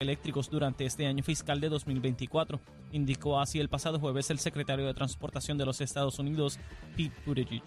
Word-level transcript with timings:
eléctricos 0.00 0.50
durante 0.50 0.84
este 0.84 1.06
año 1.06 1.22
fiscal 1.22 1.58
de 1.58 1.70
2024, 1.70 2.60
indicó 2.92 3.40
así 3.40 3.60
el 3.60 3.70
pasado 3.70 3.98
jueves 3.98 4.28
el 4.28 4.38
secretario 4.38 4.84
de 4.84 4.92
Transportación 4.92 5.56
de 5.56 5.64
los 5.64 5.80
Estados 5.80 6.18
Unidos, 6.18 6.58
Pete 6.94 7.16
Buttigieg. 7.24 7.62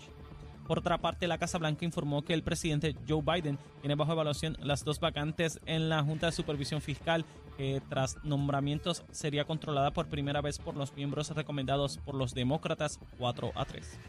Por 0.68 0.78
otra 0.78 1.00
parte, 1.00 1.28
la 1.28 1.40
Casa 1.40 1.58
Blanca 1.58 1.86
informó 1.86 2.24
que 2.24 2.36
el 2.36 2.44
presidente 2.44 2.96
Joe 3.08 3.24
Biden 3.24 3.58
tiene 3.82 3.96
bajo 3.96 4.12
evaluación 4.12 4.58
las 4.62 4.86
dos 4.86 5.00
vacantes 5.00 5.60
en 5.66 5.90
la 5.90 6.04
Junta 6.04 6.28
de 6.28 6.32
Supervisión 6.32 6.82
Fiscal, 6.82 7.26
que 7.58 7.82
tras 7.90 8.24
nombramientos 8.24 9.04
sería 9.10 9.46
controlada 9.46 9.90
por 9.90 10.08
primera 10.08 10.42
vez 10.42 10.60
por 10.60 10.78
los 10.78 10.94
miembros 10.94 11.32
recomendados 11.32 11.98
por 11.98 12.14
los 12.14 12.36
demócratas 12.36 13.00
4 13.18 13.54
a 13.56 13.66
3. 13.66 14.00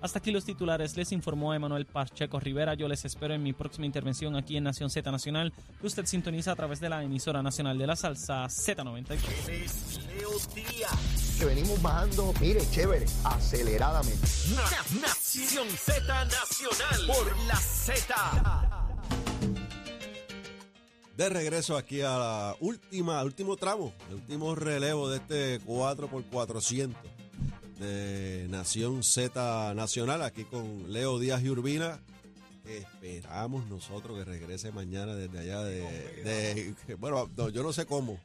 Hasta 0.00 0.20
aquí 0.20 0.30
los 0.30 0.44
titulares, 0.44 0.96
les 0.96 1.10
informó 1.10 1.52
Emanuel 1.54 1.84
Pacheco 1.84 2.38
Rivera. 2.38 2.74
Yo 2.74 2.86
les 2.86 3.04
espero 3.04 3.34
en 3.34 3.42
mi 3.42 3.52
próxima 3.52 3.84
intervención 3.84 4.36
aquí 4.36 4.56
en 4.56 4.64
Nación 4.64 4.90
Z 4.90 5.10
Nacional, 5.10 5.52
que 5.80 5.86
usted 5.86 6.06
sintoniza 6.06 6.52
a 6.52 6.56
través 6.56 6.78
de 6.78 6.88
la 6.88 7.02
emisora 7.02 7.42
nacional 7.42 7.76
de 7.78 7.86
la 7.86 7.96
salsa 7.96 8.44
Z93. 8.44 9.18
Leo 10.06 10.30
Díaz. 10.54 11.36
Que 11.38 11.44
venimos 11.46 11.82
bajando, 11.82 12.32
mire, 12.40 12.60
chévere, 12.70 13.06
aceleradamente. 13.24 14.26
Nación 15.00 15.68
Z 15.68 16.24
Nacional 16.26 17.06
por 17.06 17.36
la 17.46 17.56
Z. 17.56 18.14
De 21.16 21.28
regreso 21.28 21.76
aquí 21.76 22.02
a 22.02 22.16
la 22.16 22.56
última, 22.60 23.24
último 23.24 23.56
tramo, 23.56 23.92
el 24.08 24.14
último 24.16 24.54
relevo 24.54 25.08
de 25.10 25.16
este 25.16 25.60
4x400 25.62 26.94
de 27.78 28.46
Nación 28.48 29.02
Z 29.02 29.74
Nacional, 29.74 30.22
aquí 30.22 30.44
con 30.44 30.92
Leo 30.92 31.18
Díaz 31.18 31.42
y 31.42 31.50
Urbina. 31.50 32.00
Esperamos 32.66 33.66
nosotros 33.68 34.18
que 34.18 34.24
regrese 34.24 34.70
mañana 34.72 35.14
desde 35.14 35.38
allá 35.38 35.62
de... 35.62 35.80
de- 36.86 36.94
bueno, 36.96 37.28
no, 37.36 37.48
yo 37.48 37.62
no 37.62 37.72
sé 37.72 37.86
cómo. 37.86 38.18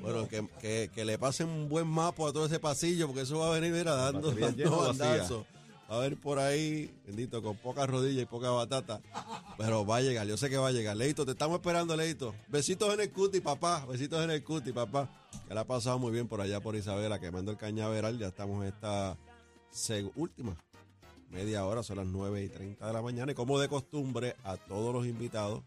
Bueno, 0.00 0.26
que, 0.28 0.46
que- 0.60 0.90
que 0.94 1.04
le 1.04 1.18
pasen 1.18 1.48
un 1.48 1.68
buen 1.68 1.86
mapa 1.86 2.28
a 2.28 2.32
todo 2.32 2.46
ese 2.46 2.58
pasillo, 2.58 3.06
porque 3.06 3.22
eso 3.22 3.38
va 3.38 3.48
a 3.48 3.58
venir, 3.60 3.72
mira, 3.72 3.94
dando, 3.94 4.32
dando 4.64 4.76
bandazos. 4.98 5.44
A 5.90 5.96
ver 5.96 6.18
por 6.18 6.38
ahí, 6.38 6.94
bendito, 7.06 7.42
con 7.42 7.56
poca 7.56 7.86
rodilla 7.86 8.20
y 8.20 8.26
poca 8.26 8.50
batata. 8.50 9.00
Pero 9.56 9.86
va 9.86 9.96
a 9.96 10.00
llegar, 10.02 10.26
yo 10.26 10.36
sé 10.36 10.50
que 10.50 10.58
va 10.58 10.68
a 10.68 10.72
llegar. 10.72 10.94
Leito, 10.94 11.24
te 11.24 11.32
estamos 11.32 11.56
esperando, 11.56 11.96
Leito. 11.96 12.34
Besitos 12.48 12.92
en 12.92 13.00
el 13.00 13.10
cuti, 13.10 13.40
papá. 13.40 13.86
Besitos 13.86 14.22
en 14.22 14.30
el 14.30 14.44
cuti, 14.44 14.72
papá. 14.72 15.08
Que 15.48 15.54
la 15.54 15.62
ha 15.62 15.66
pasado 15.66 15.98
muy 15.98 16.12
bien 16.12 16.28
por 16.28 16.42
allá 16.42 16.60
por 16.60 16.76
Isabela, 16.76 17.18
quemando 17.18 17.50
el 17.50 17.56
cañaveral. 17.56 18.18
Ya 18.18 18.28
estamos 18.28 18.62
en 18.62 18.68
esta 18.68 19.16
última 20.14 20.56
media 21.30 21.64
hora, 21.64 21.82
son 21.82 21.96
las 21.96 22.06
9 22.06 22.44
y 22.44 22.48
30 22.50 22.86
de 22.86 22.92
la 22.92 23.00
mañana. 23.00 23.32
Y 23.32 23.34
como 23.34 23.58
de 23.58 23.68
costumbre, 23.68 24.36
a 24.44 24.58
todos 24.58 24.92
los 24.92 25.06
invitados, 25.06 25.62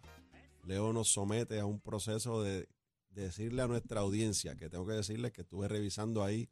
Leo 0.68 0.94
nos 0.94 1.12
somete 1.12 1.60
a 1.60 1.66
un 1.66 1.80
proceso 1.80 2.44
de 2.44 2.68
decirle 3.10 3.64
a 3.64 3.68
nuestra 3.68 4.02
audiencia, 4.02 4.56
que 4.56 4.70
tengo 4.70 4.86
que 4.86 4.94
decirles 4.94 5.32
que 5.32 5.42
estuve 5.42 5.68
revisando 5.68 6.24
ahí 6.24 6.48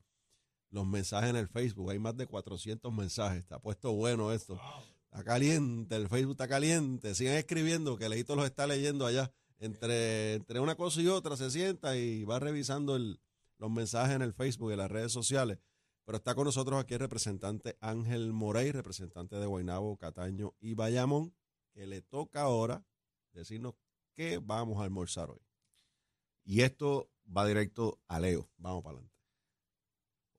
los 0.72 0.86
mensajes 0.88 1.30
en 1.30 1.36
el 1.36 1.48
Facebook. 1.48 1.92
Hay 1.92 2.00
más 2.00 2.16
de 2.17 2.28
400 2.28 2.94
mensajes. 2.94 3.39
Está 3.39 3.59
puesto 3.59 3.94
bueno 3.94 4.31
esto. 4.31 4.59
Está 5.06 5.23
caliente, 5.23 5.95
el 5.95 6.08
Facebook 6.08 6.34
está 6.34 6.48
caliente. 6.48 7.16
Sigan 7.16 7.36
escribiendo, 7.36 7.98
que 7.98 8.08
Leito 8.09 8.36
los 8.36 8.45
está 8.45 8.67
leyendo 8.67 9.06
allá. 9.06 9.31
Entre, 9.58 10.36
entre 10.36 10.59
una 10.59 10.75
cosa 10.75 11.02
y 11.02 11.08
otra 11.08 11.36
se 11.36 11.50
sienta 11.52 11.97
y 11.97 12.23
va 12.23 12.40
revisando 12.40 12.95
el- 12.95 13.20
los 13.58 13.70
mensajes 13.72 14.16
en 14.16 14.22
el 14.22 14.34
Facebook 14.34 14.70
y 14.70 14.73
en 14.73 14.80
las 14.80 14.90
redes 14.92 15.12
sociales. 15.12 15.58
Pero 16.06 16.17
está 16.17 16.34
con 16.34 16.45
nosotros 16.45 16.80
aquí 16.80 16.94
el 16.94 17.02
representante 17.02 17.78
Ángel 17.81 18.31
Morey, 18.31 18.72
representante 18.72 19.36
de 19.36 19.45
Guaynabo, 19.45 19.97
Cataño 19.97 20.56
y 20.59 20.75
Bayamón, 20.75 21.36
que 21.73 21.86
le 21.88 22.02
toca 22.02 22.42
ahora 22.44 22.86
decirnos 23.34 23.73
qué 24.16 24.40
vamos 24.42 24.80
a 24.80 24.86
almorzar 24.86 25.30
hoy. 25.30 25.42
Y 26.45 26.62
esto 26.62 27.09
va 27.36 27.45
directo 27.45 28.00
a 28.08 28.20
Leo. 28.20 28.50
Vamos 28.58 28.81
para 28.84 28.94
adelante. 28.97 29.19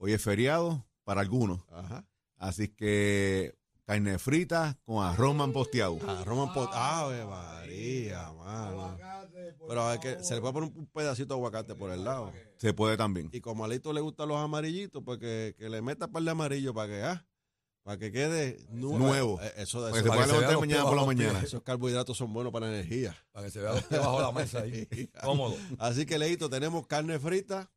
Hoy 0.03 0.15
es 0.15 0.23
feriado 0.23 0.87
para 1.05 1.21
algunos. 1.21 1.61
Ajá. 1.71 2.07
Así 2.39 2.69
que 2.69 3.55
carne 3.85 4.19
frita 4.19 4.79
con 4.87 5.05
arroz 5.05 5.35
manposteado. 5.35 5.99
Roman 6.25 6.55
Pot. 6.55 6.71
Ave 6.73 7.27
María, 7.27 8.33
mano. 8.33 8.97
Pero 9.69 9.87
hay 9.87 9.99
que, 9.99 10.25
se 10.25 10.35
le 10.35 10.41
puede 10.41 10.55
poner 10.55 10.73
un 10.75 10.87
pedacito 10.87 11.35
de 11.35 11.39
aguacate 11.39 11.75
por 11.75 11.91
el 11.93 12.03
lado. 12.05 12.33
Se 12.57 12.73
puede 12.73 12.97
también. 12.97 13.29
Y 13.33 13.41
como 13.43 13.65
a 13.65 13.69
Leito 13.69 13.93
le 13.93 14.01
gustan 14.01 14.29
los 14.29 14.39
amarillitos, 14.39 15.03
pues 15.05 15.19
que, 15.19 15.55
que 15.59 15.69
le 15.69 15.83
meta 15.83 16.09
par 16.09 16.23
de 16.23 16.31
amarillo 16.31 16.73
para 16.73 16.89
que, 16.89 17.03
ah, 17.03 17.27
para 17.83 17.99
que 17.99 18.11
quede 18.11 18.57
nu- 18.71 18.99
Nuevo. 18.99 19.39
Eh, 19.43 19.53
Eso, 19.59 19.81
Para 19.81 19.93
que 19.93 19.99
eso, 19.99 20.03
se 20.05 20.09
para 20.09 20.15
pueda 20.15 20.25
que 20.25 20.25
se 20.25 20.33
levantar 20.33 20.41
vea 20.41 20.53
los 20.53 20.61
mañana 20.61 20.85
por 20.85 20.97
la 20.97 21.05
mañana. 21.05 21.41
esos 21.43 21.63
carbohidratos 21.63 22.17
son 22.17 22.33
buenos 22.33 22.53
para 22.55 22.67
la 22.69 22.73
energía. 22.79 23.15
Para 23.33 23.47
que 23.47 23.51
se 23.53 23.61
vea 23.61 23.73
bajo 23.91 24.21
la 24.23 24.33
mesa 24.33 24.61
ahí. 24.61 24.87
Cómodo. 25.23 25.57
Así 25.79 26.07
que, 26.07 26.19
Leito, 26.19 26.49
tenemos 26.49 26.87
carne 26.87 27.19
frita, 27.19 27.71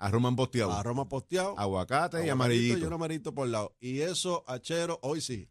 Arroz 0.00 0.20
manposteado. 0.22 0.72
aroma 0.72 1.08
posteado, 1.08 1.58
Aguacate 1.58 2.24
y 2.26 2.30
amarillito. 2.30 2.78
y 2.78 2.82
un 2.84 2.92
amarillito 2.94 3.34
por 3.34 3.46
el 3.46 3.52
lado. 3.52 3.76
Y 3.80 4.00
eso, 4.00 4.42
achero, 4.46 4.98
hoy 5.02 5.20
sí. 5.20 5.48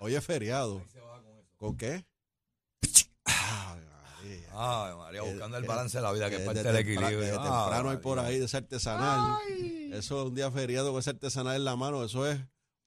Hoy 0.00 0.14
es 0.16 0.24
feriado. 0.24 0.82
¿Con 1.56 1.76
qué? 1.76 2.04
Ay, 4.52 4.94
María, 4.96 5.22
Que- 5.22 5.30
buscando 5.30 5.56
el 5.56 5.62
que- 5.62 5.68
balance 5.68 5.96
de 5.98 6.02
la 6.02 6.12
vida, 6.12 6.28
que 6.28 6.36
es 6.36 6.42
Eh, 6.42 6.44
parte 6.44 6.62
de 6.62 6.72
del 6.72 6.76
equilibrio. 6.82 7.20
de 7.20 7.30
Ah, 7.38 7.42
temprano 7.66 7.90
hay 7.90 7.96
por 7.98 8.18
ahí 8.18 8.38
de 8.38 8.44
ese 8.46 8.56
artesanal. 8.56 9.38
Eso 9.92 10.20
es 10.22 10.26
un 10.28 10.34
día 10.34 10.50
feriado 10.50 10.90
con 10.90 10.98
ese 11.00 11.10
artesanal 11.10 11.56
en 11.56 11.64
la 11.64 11.76
mano. 11.76 12.04
Eso 12.04 12.26
es 12.26 12.40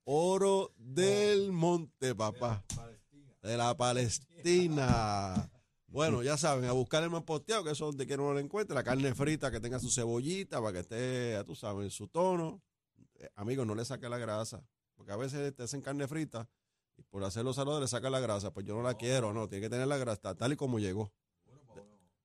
oro 0.04 0.74
del 0.78 1.52
monte, 1.52 2.14
papá. 2.16 2.64
De 3.42 3.58
la 3.58 3.76
Palestina. 3.78 5.50
Bueno, 5.94 6.24
ya 6.24 6.38
saben, 6.38 6.66
a 6.66 6.72
buscar 6.72 7.04
el 7.04 7.10
más 7.12 7.24
posteado, 7.24 7.64
que 7.64 7.70
eso 7.72 7.86
es 7.86 7.92
donde 7.92 8.08
quiera 8.08 8.22
uno 8.24 8.34
lo 8.34 8.40
encuentre. 8.40 8.74
La 8.76 8.84
carne 8.84 9.14
frita, 9.14 9.52
que 9.52 9.60
tenga 9.60 9.80
su 9.80 9.92
cebollita, 9.92 10.60
para 10.60 10.74
que 10.74 10.80
esté, 10.80 11.32
ya 11.34 11.44
tú 11.44 11.56
sabes, 11.56 11.86
en 11.86 11.92
su 11.92 12.08
tono. 12.08 12.62
Eh, 13.16 13.30
amigos, 13.36 13.66
no 13.68 13.76
le 13.76 13.86
saque 13.86 14.10
la 14.10 14.18
grasa. 14.18 14.66
Porque 14.96 15.12
a 15.12 15.16
veces 15.18 15.56
te 15.56 15.64
hacen 15.64 15.82
carne 15.82 16.08
frita 16.08 16.50
y 16.98 17.04
por 17.04 17.24
hacerlo 17.24 17.54
saludable 17.54 17.82
le 17.86 17.88
saca 17.88 18.10
la 18.10 18.20
grasa. 18.20 18.52
Pues 18.52 18.66
yo 18.66 18.76
no 18.76 18.82
la 18.84 18.96
quiero, 18.96 19.34
no. 19.34 19.48
Tiene 19.48 19.62
que 19.66 19.70
tener 19.70 19.88
la 19.88 19.98
grasa 19.98 20.34
tal 20.36 20.54
y 20.54 20.56
como 20.56 20.80
llegó. 20.80 21.12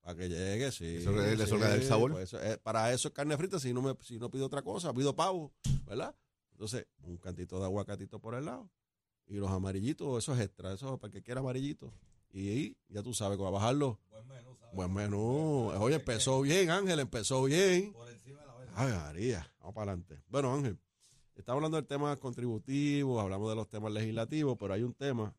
Para 0.01 0.17
que 0.19 0.29
llegue, 0.31 0.73
sí. 0.73 0.97
Eso 0.97 1.57
le- 1.57 1.75
el 1.75 1.83
sabor. 1.89 2.11
pues 2.13 2.25
eso, 2.33 2.43
eh, 2.43 2.57
para 2.63 2.93
eso 2.95 3.09
es 3.09 3.15
carne 3.15 3.37
frita, 3.37 3.59
si 3.61 3.75
no, 3.75 3.83
me, 3.83 3.95
si 4.01 4.19
no 4.19 4.31
pido 4.31 4.47
otra 4.47 4.63
cosa, 4.63 4.95
pido 4.95 5.15
pavo, 5.15 5.53
¿verdad? 5.85 6.15
Entonces, 6.53 6.87
un 7.03 7.19
cantito 7.19 7.59
de 7.59 7.65
aguacatito 7.67 8.19
por 8.19 8.35
el 8.35 8.47
lado. 8.47 8.71
Y 9.27 9.35
los 9.35 9.51
amarillitos, 9.51 10.17
eso 10.25 10.33
es 10.35 10.41
extra, 10.41 10.73
eso 10.73 10.95
es 10.95 11.01
para 11.01 11.13
que 11.13 11.23
quiera 11.23 11.41
amarillito. 11.41 11.93
Y 12.33 12.77
ya 12.89 13.03
tú 13.03 13.15
sabes, 13.15 13.39
a 13.39 13.51
bajarlo. 13.51 13.99
Buen 14.73 14.93
menú. 14.93 15.71
Oye, 15.79 15.97
empezó 15.97 16.41
bien, 16.43 16.71
Ángel, 16.71 17.01
empezó 17.01 17.43
bien. 17.45 17.95
Ay, 18.75 18.93
María, 18.93 19.51
vamos 19.61 19.75
para 19.75 19.93
adelante. 19.93 20.23
Bueno, 20.29 20.53
Ángel, 20.55 20.79
estamos 21.35 21.59
hablando 21.59 21.77
del 21.79 21.87
tema 21.87 22.15
contributivo, 22.17 23.21
hablamos 23.21 23.49
de 23.51 23.57
los 23.57 23.69
temas 23.69 23.93
legislativos, 23.93 24.57
pero 24.59 24.75
hay 24.75 24.83
un 24.83 24.95
tema 24.95 25.35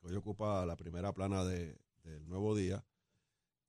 que 0.00 0.08
hoy 0.08 0.14
ocupa 0.16 0.64
la 0.66 0.76
primera 0.76 1.12
plana 1.12 1.44
de- 1.44 1.78
del 2.04 2.28
nuevo 2.28 2.54
día. 2.54 2.84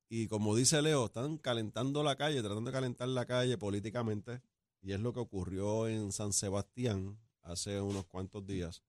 Y 0.10 0.28
como 0.28 0.56
dice 0.56 0.82
Leo, 0.82 1.06
están 1.06 1.38
calentando 1.38 2.04
la 2.04 2.16
calle, 2.16 2.42
tratando 2.42 2.70
de 2.70 2.74
calentar 2.76 3.08
la 3.08 3.26
calle 3.26 3.58
políticamente. 3.58 4.42
Y 4.82 4.92
es 4.94 5.00
lo 5.00 5.12
que 5.14 5.20
ocurrió 5.20 5.88
en 5.88 6.12
San 6.12 6.32
Sebastián 6.34 7.18
hace 7.42 7.82
unos 7.82 8.06
cuantos 8.06 8.46
días, 8.46 8.84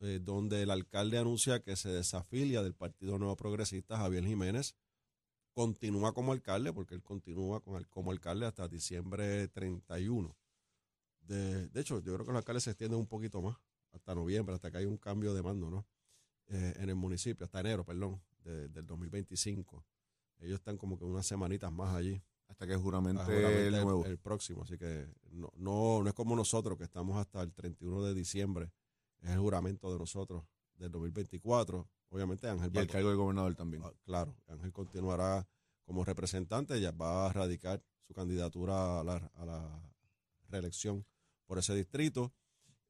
eh, 0.00 0.20
donde 0.22 0.62
el 0.62 0.70
alcalde 0.70 1.18
anuncia 1.18 1.60
que 1.62 1.76
se 1.76 1.88
desafilia 1.90 2.62
del 2.62 2.74
Partido 2.74 3.18
Nuevo 3.18 3.36
Progresista, 3.36 3.96
Javier 3.98 4.24
Jiménez. 4.24 4.76
Continúa 5.54 6.12
como 6.14 6.32
alcalde, 6.32 6.72
porque 6.72 6.94
él 6.94 7.02
continúa 7.02 7.60
con 7.60 7.76
el- 7.76 7.88
como 7.88 8.12
alcalde 8.12 8.46
hasta 8.46 8.68
diciembre 8.68 9.48
31. 9.48 10.36
De, 11.20 11.68
de 11.68 11.80
hecho, 11.80 11.98
yo 12.00 12.14
creo 12.14 12.24
que 12.24 12.32
los 12.32 12.38
alcaldes 12.38 12.62
se 12.64 12.70
extienden 12.70 12.98
un 13.00 13.06
poquito 13.06 13.42
más, 13.42 13.56
hasta 13.92 14.14
noviembre, 14.14 14.54
hasta 14.54 14.70
que 14.70 14.78
hay 14.78 14.84
un 14.86 14.96
cambio 14.98 15.34
de 15.34 15.42
mando, 15.42 15.68
¿no? 15.68 15.86
Eh, 16.46 16.74
en 16.76 16.88
el 16.88 16.94
municipio, 16.94 17.44
hasta 17.44 17.60
enero, 17.60 17.84
perdón, 17.84 18.22
de- 18.44 18.68
del 18.68 18.86
2025. 18.86 19.84
Ellos 20.38 20.60
están 20.60 20.78
como 20.78 20.96
que 20.96 21.04
unas 21.04 21.26
semanitas 21.26 21.72
más 21.72 21.94
allí. 21.94 22.22
Hasta 22.46 22.66
que 22.66 22.76
juramente 22.76 23.20
el 23.66 23.72
nuevo. 23.84 24.04
el 24.06 24.18
próximo. 24.18 24.62
Así 24.62 24.78
que 24.78 25.06
no, 25.32 25.52
no, 25.56 26.02
no 26.02 26.08
es 26.08 26.14
como 26.14 26.34
nosotros 26.34 26.78
que 26.78 26.84
estamos 26.84 27.18
hasta 27.18 27.42
el 27.42 27.52
31 27.52 28.02
de 28.04 28.14
diciembre. 28.14 28.70
Es 29.22 29.30
el 29.30 29.38
juramento 29.38 29.92
de 29.92 29.98
nosotros 29.98 30.44
del 30.74 30.90
2024. 30.90 31.88
Obviamente 32.10 32.48
Ángel 32.48 32.70
y 32.72 32.78
el 32.78 32.86
cargo 32.86 33.08
del 33.08 33.18
gobernador 33.18 33.54
también. 33.54 33.82
Ah, 33.84 33.92
Claro, 34.04 34.36
Ángel 34.46 34.72
continuará 34.72 35.46
como 35.84 36.04
representante, 36.04 36.80
ya 36.80 36.90
va 36.92 37.26
a 37.26 37.32
radicar 37.32 37.82
su 38.06 38.14
candidatura 38.14 39.00
a 39.00 39.04
la, 39.04 39.30
a 39.34 39.44
la 39.44 39.92
reelección 40.48 41.04
por 41.46 41.58
ese 41.58 41.74
distrito. 41.74 42.32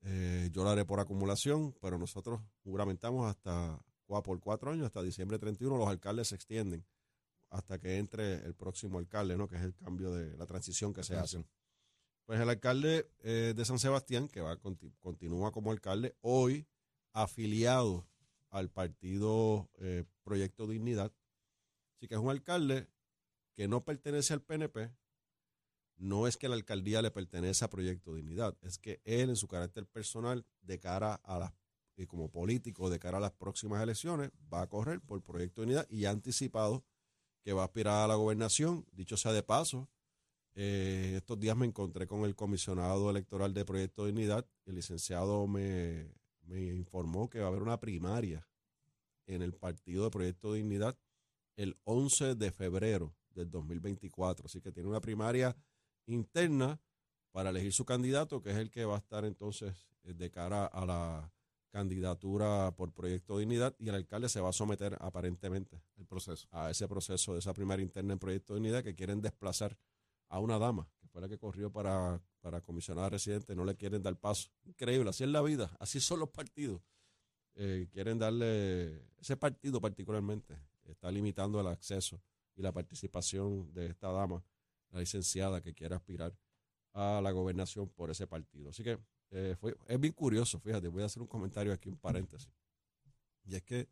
Eh, 0.03 0.51
yo 0.53 0.63
lo 0.65 0.71
haré 0.71 0.85
por 0.85 1.01
acumulación, 1.01 1.75
pero 1.81 1.99
nosotros 1.99 2.41
juramentamos 2.65 3.29
hasta 3.29 3.81
por 4.07 4.41
cuatro 4.41 4.71
años, 4.71 4.87
hasta 4.87 5.03
diciembre 5.03 5.39
31. 5.39 5.77
Los 5.77 5.89
alcaldes 5.89 6.29
se 6.29 6.35
extienden 6.35 6.85
hasta 7.51 7.79
que 7.79 7.99
entre 7.99 8.45
el 8.45 8.55
próximo 8.55 8.99
alcalde, 8.99 9.37
¿no? 9.37 9.49
que 9.49 9.57
es 9.57 9.63
el 9.63 9.75
cambio 9.75 10.13
de 10.13 10.37
la 10.37 10.47
transición 10.47 10.93
que 10.93 11.03
se 11.03 11.17
hace. 11.17 11.45
Pues 12.29 12.39
el 12.43 12.51
alcalde 12.51 13.11
eh, 13.21 13.55
de 13.57 13.65
San 13.65 13.79
Sebastián, 13.79 14.29
que 14.29 14.43
va 14.43 14.53
a 14.53 14.59
conti- 14.61 14.93
continúa 15.01 15.51
como 15.51 15.73
alcalde, 15.73 16.15
hoy 16.21 16.67
afiliado 17.15 18.07
al 18.51 18.69
partido 18.69 19.71
eh, 19.79 20.05
Proyecto 20.25 20.67
Dignidad, 20.67 21.11
Así 21.97 22.07
que 22.07 22.17
es 22.17 22.21
un 22.21 22.29
alcalde 22.29 22.87
que 23.55 23.67
no 23.67 23.83
pertenece 23.83 24.35
al 24.35 24.43
PNP, 24.43 24.91
no 25.97 26.27
es 26.27 26.37
que 26.37 26.51
la 26.51 26.55
alcaldía 26.57 27.01
le 27.01 27.11
pertenece 27.11 27.65
a 27.65 27.71
Proyecto 27.71 28.15
Dignidad, 28.15 28.59
es 28.61 28.77
que 28.77 29.01
él 29.05 29.31
en 29.31 29.37
su 29.37 29.49
carácter 29.49 29.87
personal, 29.87 30.45
de 30.61 30.79
cara 30.79 31.15
a 31.15 31.39
las, 31.39 31.55
y 31.97 32.05
como 32.05 32.31
político, 32.31 32.91
de 32.91 32.99
cara 32.99 33.17
a 33.17 33.23
las 33.23 33.33
próximas 33.33 33.83
elecciones, 33.83 34.33
va 34.53 34.61
a 34.61 34.69
correr 34.69 35.01
por 35.01 35.23
Proyecto 35.23 35.63
Dignidad 35.63 35.89
y 35.89 36.05
ha 36.05 36.11
anticipado 36.11 36.85
que 37.43 37.55
va 37.55 37.63
a 37.63 37.65
aspirar 37.65 38.05
a 38.05 38.07
la 38.07 38.17
gobernación, 38.17 38.85
dicho 38.93 39.17
sea 39.17 39.33
de 39.33 39.43
paso. 39.43 39.89
Eh, 40.55 41.15
estos 41.17 41.39
días 41.39 41.57
me 41.57 41.67
encontré 41.67 42.07
con 42.07 42.25
el 42.25 42.35
comisionado 42.35 43.11
electoral 43.11 43.55
de 43.55 43.65
Proyecto 43.65 44.07
Dignidad. 44.07 44.47
El 44.67 44.77
licenciado 44.77 45.47
me, 45.47 46.13
me 46.43 46.61
informó 46.75 47.29
que 47.29 47.41
va 47.41 47.47
a 47.47 47.49
haber 47.49 47.63
una 47.63 47.79
primaria 47.81 48.49
en 49.27 49.43
el 49.43 49.55
partido 49.55 50.05
de 50.05 50.11
Proyecto 50.11 50.53
Dignidad 50.53 50.99
el 51.57 51.77
11 51.85 52.35
de 52.37 52.51
febrero 52.51 53.15
del 53.31 53.51
2024. 53.51 54.47
Así 54.47 54.61
que 54.61 54.73
tiene 54.73 54.89
una 54.89 55.01
primaria 55.01 55.57
interna 56.07 56.81
para 57.33 57.51
elegir 57.51 57.73
su 57.73 57.85
candidato, 57.85 58.43
que 58.43 58.51
es 58.51 58.57
el 58.57 58.71
que 58.71 58.85
va 58.85 58.97
a 58.97 58.99
estar 58.99 59.25
entonces 59.25 59.89
eh, 60.05 60.15
de 60.15 60.31
cara 60.31 60.67
a 60.67 60.87
la 60.87 61.33
candidatura 61.71 62.75
por 62.77 62.93
Proyecto 62.93 63.39
Dignidad 63.39 63.77
y 63.79 63.89
el 63.89 63.95
alcalde 63.95 64.29
se 64.29 64.41
va 64.41 64.49
a 64.49 64.53
someter 64.53 64.97
aparentemente 65.01 65.83
El 65.97 66.07
proceso. 66.07 66.49
a 66.51 66.71
ese 66.71 66.89
proceso 66.89 67.35
de 67.35 67.41
esa 67.41 67.53
primaria 67.53 67.83
interna 67.83 68.15
en 68.15 68.19
Proyecto 68.19 68.55
Dignidad 68.55 68.83
que 68.83 68.95
quieren 68.95 69.21
desplazar 69.21 69.77
a 70.29 70.41
una 70.41 70.59
dama, 70.59 70.89
que 71.01 71.09
fue 71.09 71.21
la 71.21 71.29
que 71.29 71.39
corrió 71.39 71.73
para, 71.73 72.23
para 72.41 72.61
comisionada 72.61 73.09
residente, 73.09 73.55
no 73.55 73.65
le 73.65 73.77
quieren 73.77 74.03
dar 74.03 74.17
paso. 74.17 74.51
Increíble, 74.65 75.11
así 75.11 75.25
es 75.25 75.31
la 75.31 75.43
vida, 75.43 75.71
así 75.81 76.01
son 76.01 76.21
los 76.21 76.31
partidos. 76.31 76.83
Eh, 77.55 77.89
quieren 77.91 78.19
darle, 78.19 79.05
ese 79.19 79.37
partido 79.37 79.81
particularmente, 79.81 80.59
está 80.85 81.11
limitando 81.11 81.61
el 81.61 81.67
acceso 81.67 82.23
y 82.55 82.63
la 82.63 82.73
participación 82.73 83.73
de 83.75 83.87
esta 83.87 84.11
dama, 84.13 84.45
la 84.91 85.01
licenciada 85.01 85.61
que 85.61 85.75
quiere 85.75 85.95
aspirar 85.95 86.37
a 86.93 87.21
la 87.23 87.31
gobernación 87.31 87.89
por 87.89 88.11
ese 88.11 88.27
partido. 88.27 88.71
Así 88.71 88.83
que 88.83 88.99
eh, 89.31 89.57
fue, 89.59 89.77
es 89.87 90.01
bien 90.01 90.13
curioso, 90.13 90.59
fíjate, 90.61 90.89
voy 90.89 91.03
a 91.03 91.07
hacer 91.07 91.23
un 91.23 91.29
comentario 91.29 91.73
aquí, 91.73 91.89
un 91.89 91.99
paréntesis. 91.99 92.51
Y 93.45 93.57
es 93.57 93.63
que 93.63 93.89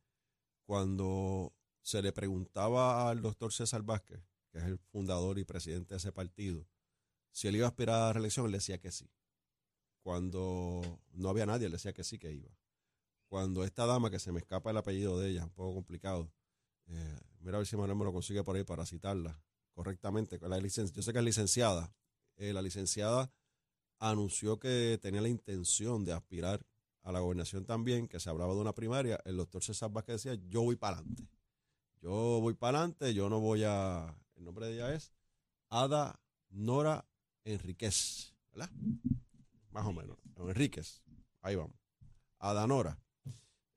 cuando 0.64 1.52
se 1.82 2.02
le 2.02 2.12
preguntaba 2.12 3.08
al 3.08 3.22
doctor 3.22 3.52
César 3.52 3.82
Vázquez, 3.82 4.20
que 4.56 4.62
es 4.62 4.68
el 4.68 4.78
fundador 4.78 5.38
y 5.38 5.44
presidente 5.44 5.92
de 5.94 5.98
ese 5.98 6.12
partido, 6.12 6.66
si 7.30 7.46
él 7.46 7.56
iba 7.56 7.66
a 7.66 7.68
aspirar 7.68 7.96
a 7.96 8.06
la 8.06 8.12
reelección, 8.14 8.46
él 8.46 8.52
decía 8.52 8.78
que 8.78 8.90
sí. 8.90 9.10
Cuando 10.02 11.02
no 11.12 11.28
había 11.28 11.44
nadie, 11.44 11.66
él 11.66 11.72
decía 11.72 11.92
que 11.92 12.04
sí 12.04 12.18
que 12.18 12.32
iba. 12.32 12.48
Cuando 13.28 13.64
esta 13.64 13.84
dama, 13.84 14.10
que 14.10 14.18
se 14.18 14.32
me 14.32 14.38
escapa 14.38 14.70
el 14.70 14.78
apellido 14.78 15.18
de 15.18 15.28
ella, 15.28 15.44
un 15.44 15.50
poco 15.50 15.74
complicado, 15.74 16.32
eh, 16.86 17.18
mira 17.40 17.56
a 17.56 17.58
ver 17.58 17.66
si 17.66 17.76
Manuel 17.76 17.98
me 17.98 18.06
lo 18.06 18.14
consigue 18.14 18.42
por 18.44 18.56
ahí 18.56 18.64
para 18.64 18.86
citarla 18.86 19.38
correctamente. 19.74 20.38
La 20.40 20.58
yo 20.58 20.70
sé 21.02 21.12
que 21.12 21.18
es 21.18 21.24
licenciada. 21.24 21.94
Eh, 22.36 22.54
la 22.54 22.62
licenciada 22.62 23.30
anunció 23.98 24.58
que 24.58 24.98
tenía 25.02 25.20
la 25.20 25.28
intención 25.28 26.02
de 26.02 26.14
aspirar 26.14 26.64
a 27.02 27.12
la 27.12 27.20
gobernación 27.20 27.66
también, 27.66 28.08
que 28.08 28.20
se 28.20 28.30
hablaba 28.30 28.54
de 28.54 28.60
una 28.60 28.74
primaria. 28.74 29.20
El 29.26 29.36
doctor 29.36 29.62
César 29.62 29.90
Vázquez 29.90 30.22
decía, 30.22 30.42
yo 30.48 30.62
voy 30.62 30.76
para 30.76 30.96
adelante. 30.96 31.28
Yo 32.00 32.40
voy 32.40 32.54
para 32.54 32.78
adelante, 32.78 33.12
yo 33.12 33.28
no 33.28 33.40
voy 33.40 33.62
a... 33.64 34.16
El 34.36 34.44
nombre 34.44 34.66
de 34.66 34.74
ella 34.74 34.94
es 34.94 35.12
Ada 35.68 36.20
Nora 36.50 37.06
Enríquez, 37.44 38.34
¿verdad? 38.52 38.70
Más 39.70 39.86
o 39.86 39.92
menos. 39.92 40.18
Enríquez, 40.36 41.02
ahí 41.42 41.56
vamos. 41.56 41.76
Ada 42.38 42.66
Nora, 42.66 42.98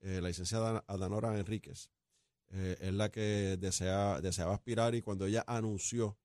eh, 0.00 0.20
la 0.20 0.28
licenciada 0.28 0.84
Ada 0.86 1.08
Nora 1.08 1.38
Enríquez, 1.38 1.90
eh, 2.48 2.76
es 2.80 2.92
la 2.92 3.10
que 3.10 3.56
desea, 3.58 4.20
deseaba 4.20 4.54
aspirar 4.54 4.94
y 4.94 5.02
cuando 5.02 5.26
ella 5.26 5.44
anunció 5.46 6.18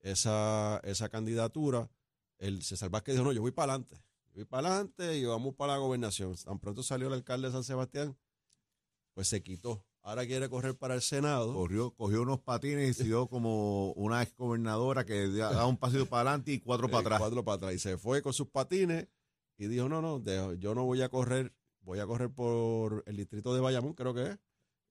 esa, 0.00 0.80
esa 0.84 1.08
candidatura, 1.08 1.90
el 2.38 2.62
César 2.62 2.90
Vázquez 2.90 3.14
dijo, 3.14 3.24
no, 3.24 3.32
yo 3.32 3.40
voy 3.40 3.52
para 3.52 3.74
adelante. 3.74 4.02
Voy 4.34 4.44
para 4.44 4.68
adelante 4.68 5.18
y 5.18 5.24
vamos 5.24 5.54
para 5.54 5.74
la 5.74 5.78
gobernación. 5.78 6.34
Tan 6.36 6.58
pronto 6.58 6.82
salió 6.82 7.08
el 7.08 7.14
alcalde 7.14 7.48
de 7.48 7.52
San 7.52 7.64
Sebastián, 7.64 8.16
pues 9.14 9.28
se 9.28 9.42
quitó. 9.42 9.84
Ahora 10.02 10.26
quiere 10.26 10.48
correr 10.48 10.76
para 10.76 10.94
el 10.94 11.02
Senado. 11.02 11.52
Corrió, 11.52 11.90
cogió 11.92 12.22
unos 12.22 12.40
patines 12.40 12.88
y 12.90 12.94
siguió 13.02 13.26
como 13.28 13.92
una 13.92 14.22
ex 14.22 14.34
gobernadora 14.34 15.04
que 15.04 15.28
da 15.28 15.66
un 15.66 15.76
pasito 15.76 16.06
para 16.06 16.30
adelante 16.30 16.52
y 16.52 16.60
cuatro 16.60 16.86
eh, 16.86 16.90
para 16.90 17.00
atrás. 17.02 17.18
Cuatro 17.20 17.44
para 17.44 17.56
atrás. 17.56 17.74
Y 17.74 17.78
se 17.78 17.98
fue 17.98 18.22
con 18.22 18.32
sus 18.32 18.48
patines 18.48 19.08
y 19.58 19.66
dijo, 19.66 19.88
no, 19.90 20.00
no, 20.00 20.22
yo 20.54 20.74
no 20.74 20.84
voy 20.86 21.02
a 21.02 21.10
correr, 21.10 21.52
voy 21.82 21.98
a 21.98 22.06
correr 22.06 22.30
por 22.32 23.02
el 23.06 23.16
distrito 23.16 23.54
de 23.54 23.60
Bayamón, 23.60 23.92
creo 23.92 24.14
que 24.14 24.22
es, 24.30 24.38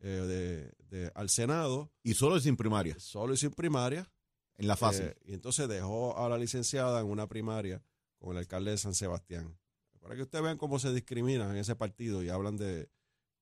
eh, 0.02 0.72
de, 0.88 0.98
de- 0.98 1.12
al 1.16 1.30
Senado, 1.30 1.92
Y 2.04 2.14
solo 2.14 2.38
y 2.38 2.42
sin 2.42 2.56
primarias, 2.56 3.02
solo 3.02 3.34
y 3.34 3.38
sin 3.38 3.50
primaria. 3.52 4.12
en 4.58 4.68
la 4.68 4.76
fase. 4.78 5.08
Eh, 5.08 5.18
y 5.26 5.34
entonces 5.34 5.68
dejó 5.68 6.18
a 6.20 6.30
la 6.30 6.38
licenciada 6.38 7.00
en 7.02 7.08
una 7.08 7.28
primaria 7.28 7.84
con 8.20 8.34
el 8.34 8.38
alcalde 8.38 8.72
de 8.72 8.78
San 8.78 8.94
Sebastián. 8.94 9.58
Para 10.00 10.16
que 10.16 10.22
ustedes 10.22 10.44
vean 10.44 10.58
cómo 10.58 10.78
se 10.80 10.94
discriminan 10.94 11.50
en 11.52 11.58
ese 11.58 11.76
partido 11.76 12.22
y 12.24 12.30
hablan 12.30 12.56
de, 12.58 12.90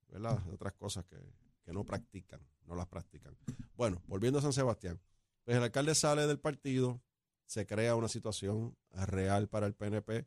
¿verdad? 0.08 0.40
de 0.40 0.54
otras 0.56 0.74
cosas 0.74 1.04
que, 1.06 1.18
que 1.68 1.74
no 1.74 1.84
practican, 1.84 2.40
no 2.66 2.76
las 2.76 2.88
practican. 2.88 3.38
Bueno, 3.76 4.02
volviendo 4.08 4.40
a 4.40 4.42
San 4.42 4.54
Sebastián. 4.54 5.02
Pues 5.44 5.58
el 5.58 5.64
alcalde 5.64 5.96
sale 5.96 6.26
del 6.26 6.40
partido, 6.40 7.02
se 7.46 7.66
crea 7.66 7.98
una 7.98 8.08
situación 8.08 8.78
real 8.92 9.50
para 9.50 9.68
el 9.68 9.74
PNP, 9.74 10.26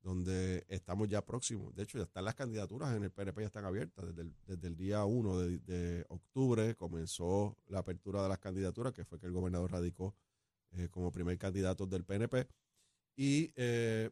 donde 0.00 0.64
estamos 0.68 1.10
ya 1.10 1.26
próximos. 1.26 1.74
De 1.74 1.82
hecho, 1.82 1.98
ya 1.98 2.04
están 2.04 2.24
las 2.24 2.36
candidaturas 2.36 2.96
en 2.96 3.04
el 3.04 3.10
PNP, 3.10 3.42
ya 3.42 3.46
están 3.48 3.66
abiertas. 3.66 4.06
Desde 4.06 4.22
el, 4.22 4.34
desde 4.46 4.66
el 4.66 4.76
día 4.78 5.04
1 5.04 5.38
de, 5.40 5.58
de 5.58 6.06
octubre 6.08 6.74
comenzó 6.74 7.58
la 7.66 7.80
apertura 7.80 8.22
de 8.22 8.30
las 8.30 8.38
candidaturas, 8.38 8.94
que 8.94 9.04
fue 9.04 9.20
que 9.20 9.26
el 9.26 9.32
gobernador 9.32 9.72
radicó 9.72 10.16
eh, 10.70 10.88
como 10.90 11.12
primer 11.12 11.36
candidato 11.36 11.86
del 11.86 12.04
PNP. 12.04 12.48
Y 13.14 13.52
eh, 13.56 14.08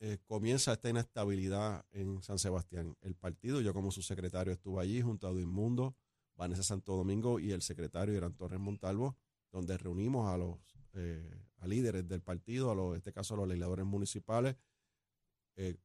eh, 0.00 0.18
comienza 0.26 0.72
esta 0.72 0.88
inestabilidad 0.88 1.84
en 1.92 2.22
San 2.22 2.38
Sebastián. 2.38 2.96
El 3.02 3.14
partido, 3.14 3.60
yo 3.60 3.74
como 3.74 3.90
su 3.90 4.00
secretario 4.00 4.52
estuve 4.52 4.82
allí 4.82 5.02
junto 5.02 5.28
a 5.28 5.32
Mundo, 5.32 5.94
Vanessa 6.36 6.62
Santo 6.62 6.96
Domingo 6.96 7.38
y 7.38 7.52
el 7.52 7.60
secretario 7.60 8.14
Irán 8.14 8.34
Torres 8.34 8.58
Montalvo, 8.58 9.16
donde 9.52 9.76
reunimos 9.76 10.26
a 10.32 10.38
los 10.38 10.58
eh, 10.94 11.44
a 11.58 11.66
líderes 11.66 12.08
del 12.08 12.22
partido, 12.22 12.70
a 12.70 12.74
los, 12.74 12.92
en 12.92 12.96
este 12.96 13.12
caso 13.12 13.34
a 13.34 13.36
los 13.36 13.48
legisladores 13.48 13.84
municipales, 13.84 14.56
eh, 15.56 15.76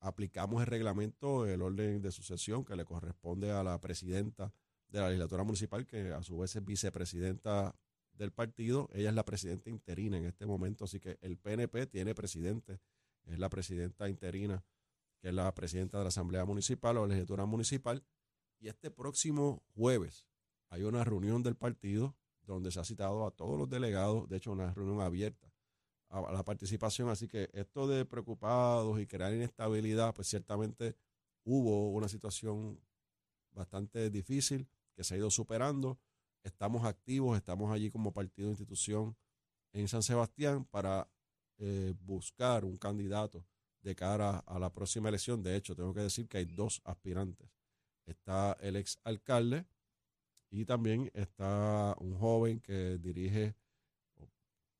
aplicamos 0.00 0.60
el 0.60 0.66
reglamento, 0.66 1.46
el 1.46 1.62
orden 1.62 2.02
de 2.02 2.12
sucesión 2.12 2.66
que 2.66 2.76
le 2.76 2.84
corresponde 2.84 3.50
a 3.50 3.62
la 3.62 3.80
presidenta 3.80 4.52
de 4.88 5.00
la 5.00 5.06
legislatura 5.06 5.42
municipal, 5.44 5.86
que 5.86 6.12
a 6.12 6.22
su 6.22 6.38
vez 6.38 6.54
es 6.54 6.64
vicepresidenta 6.64 7.74
del 8.14 8.32
partido. 8.32 8.88
Ella 8.92 9.10
es 9.10 9.14
la 9.14 9.24
presidenta 9.24 9.70
interina 9.70 10.16
en 10.16 10.24
este 10.24 10.46
momento, 10.46 10.84
así 10.84 11.00
que 11.00 11.18
el 11.20 11.36
PNP 11.36 11.86
tiene 11.86 12.14
presidente, 12.14 12.80
es 13.26 13.38
la 13.38 13.48
presidenta 13.48 14.08
interina, 14.08 14.64
que 15.20 15.28
es 15.28 15.34
la 15.34 15.52
presidenta 15.54 15.98
de 15.98 16.04
la 16.04 16.08
Asamblea 16.08 16.44
Municipal 16.44 16.96
o 16.96 17.02
la 17.02 17.08
legislatura 17.08 17.46
municipal. 17.46 18.04
Y 18.60 18.68
este 18.68 18.90
próximo 18.90 19.62
jueves 19.74 20.26
hay 20.68 20.82
una 20.82 21.04
reunión 21.04 21.42
del 21.42 21.56
partido 21.56 22.16
donde 22.42 22.70
se 22.70 22.80
ha 22.80 22.84
citado 22.84 23.26
a 23.26 23.30
todos 23.30 23.58
los 23.58 23.68
delegados, 23.68 24.28
de 24.28 24.36
hecho 24.36 24.52
una 24.52 24.72
reunión 24.74 25.00
abierta 25.00 25.52
a 26.08 26.32
la 26.32 26.44
participación. 26.44 27.08
Así 27.08 27.28
que 27.28 27.50
esto 27.52 27.86
de 27.86 28.04
preocupados 28.04 29.00
y 29.00 29.06
crear 29.06 29.32
inestabilidad, 29.32 30.14
pues 30.14 30.28
ciertamente 30.28 30.96
hubo 31.44 31.90
una 31.90 32.08
situación 32.08 32.80
bastante 33.52 34.10
difícil 34.10 34.68
que 34.94 35.04
se 35.04 35.14
ha 35.14 35.18
ido 35.18 35.30
superando. 35.30 35.98
Estamos 36.44 36.84
activos, 36.84 37.36
estamos 37.36 37.72
allí 37.72 37.90
como 37.90 38.12
partido 38.12 38.50
institución 38.50 39.16
en 39.72 39.88
San 39.88 40.02
Sebastián 40.02 40.64
para 40.66 41.08
eh, 41.58 41.94
buscar 42.00 42.64
un 42.64 42.76
candidato 42.76 43.44
de 43.80 43.94
cara 43.94 44.38
a 44.38 44.58
la 44.58 44.72
próxima 44.72 45.08
elección. 45.08 45.42
De 45.42 45.56
hecho, 45.56 45.74
tengo 45.74 45.92
que 45.92 46.00
decir 46.00 46.28
que 46.28 46.38
hay 46.38 46.44
dos 46.44 46.80
aspirantes. 46.84 47.48
Está 48.06 48.56
el 48.60 48.76
ex 48.76 48.98
alcalde 49.04 49.66
y 50.50 50.64
también 50.66 51.10
está 51.14 51.96
un 51.98 52.16
joven 52.18 52.60
que 52.60 52.98
dirige 52.98 53.56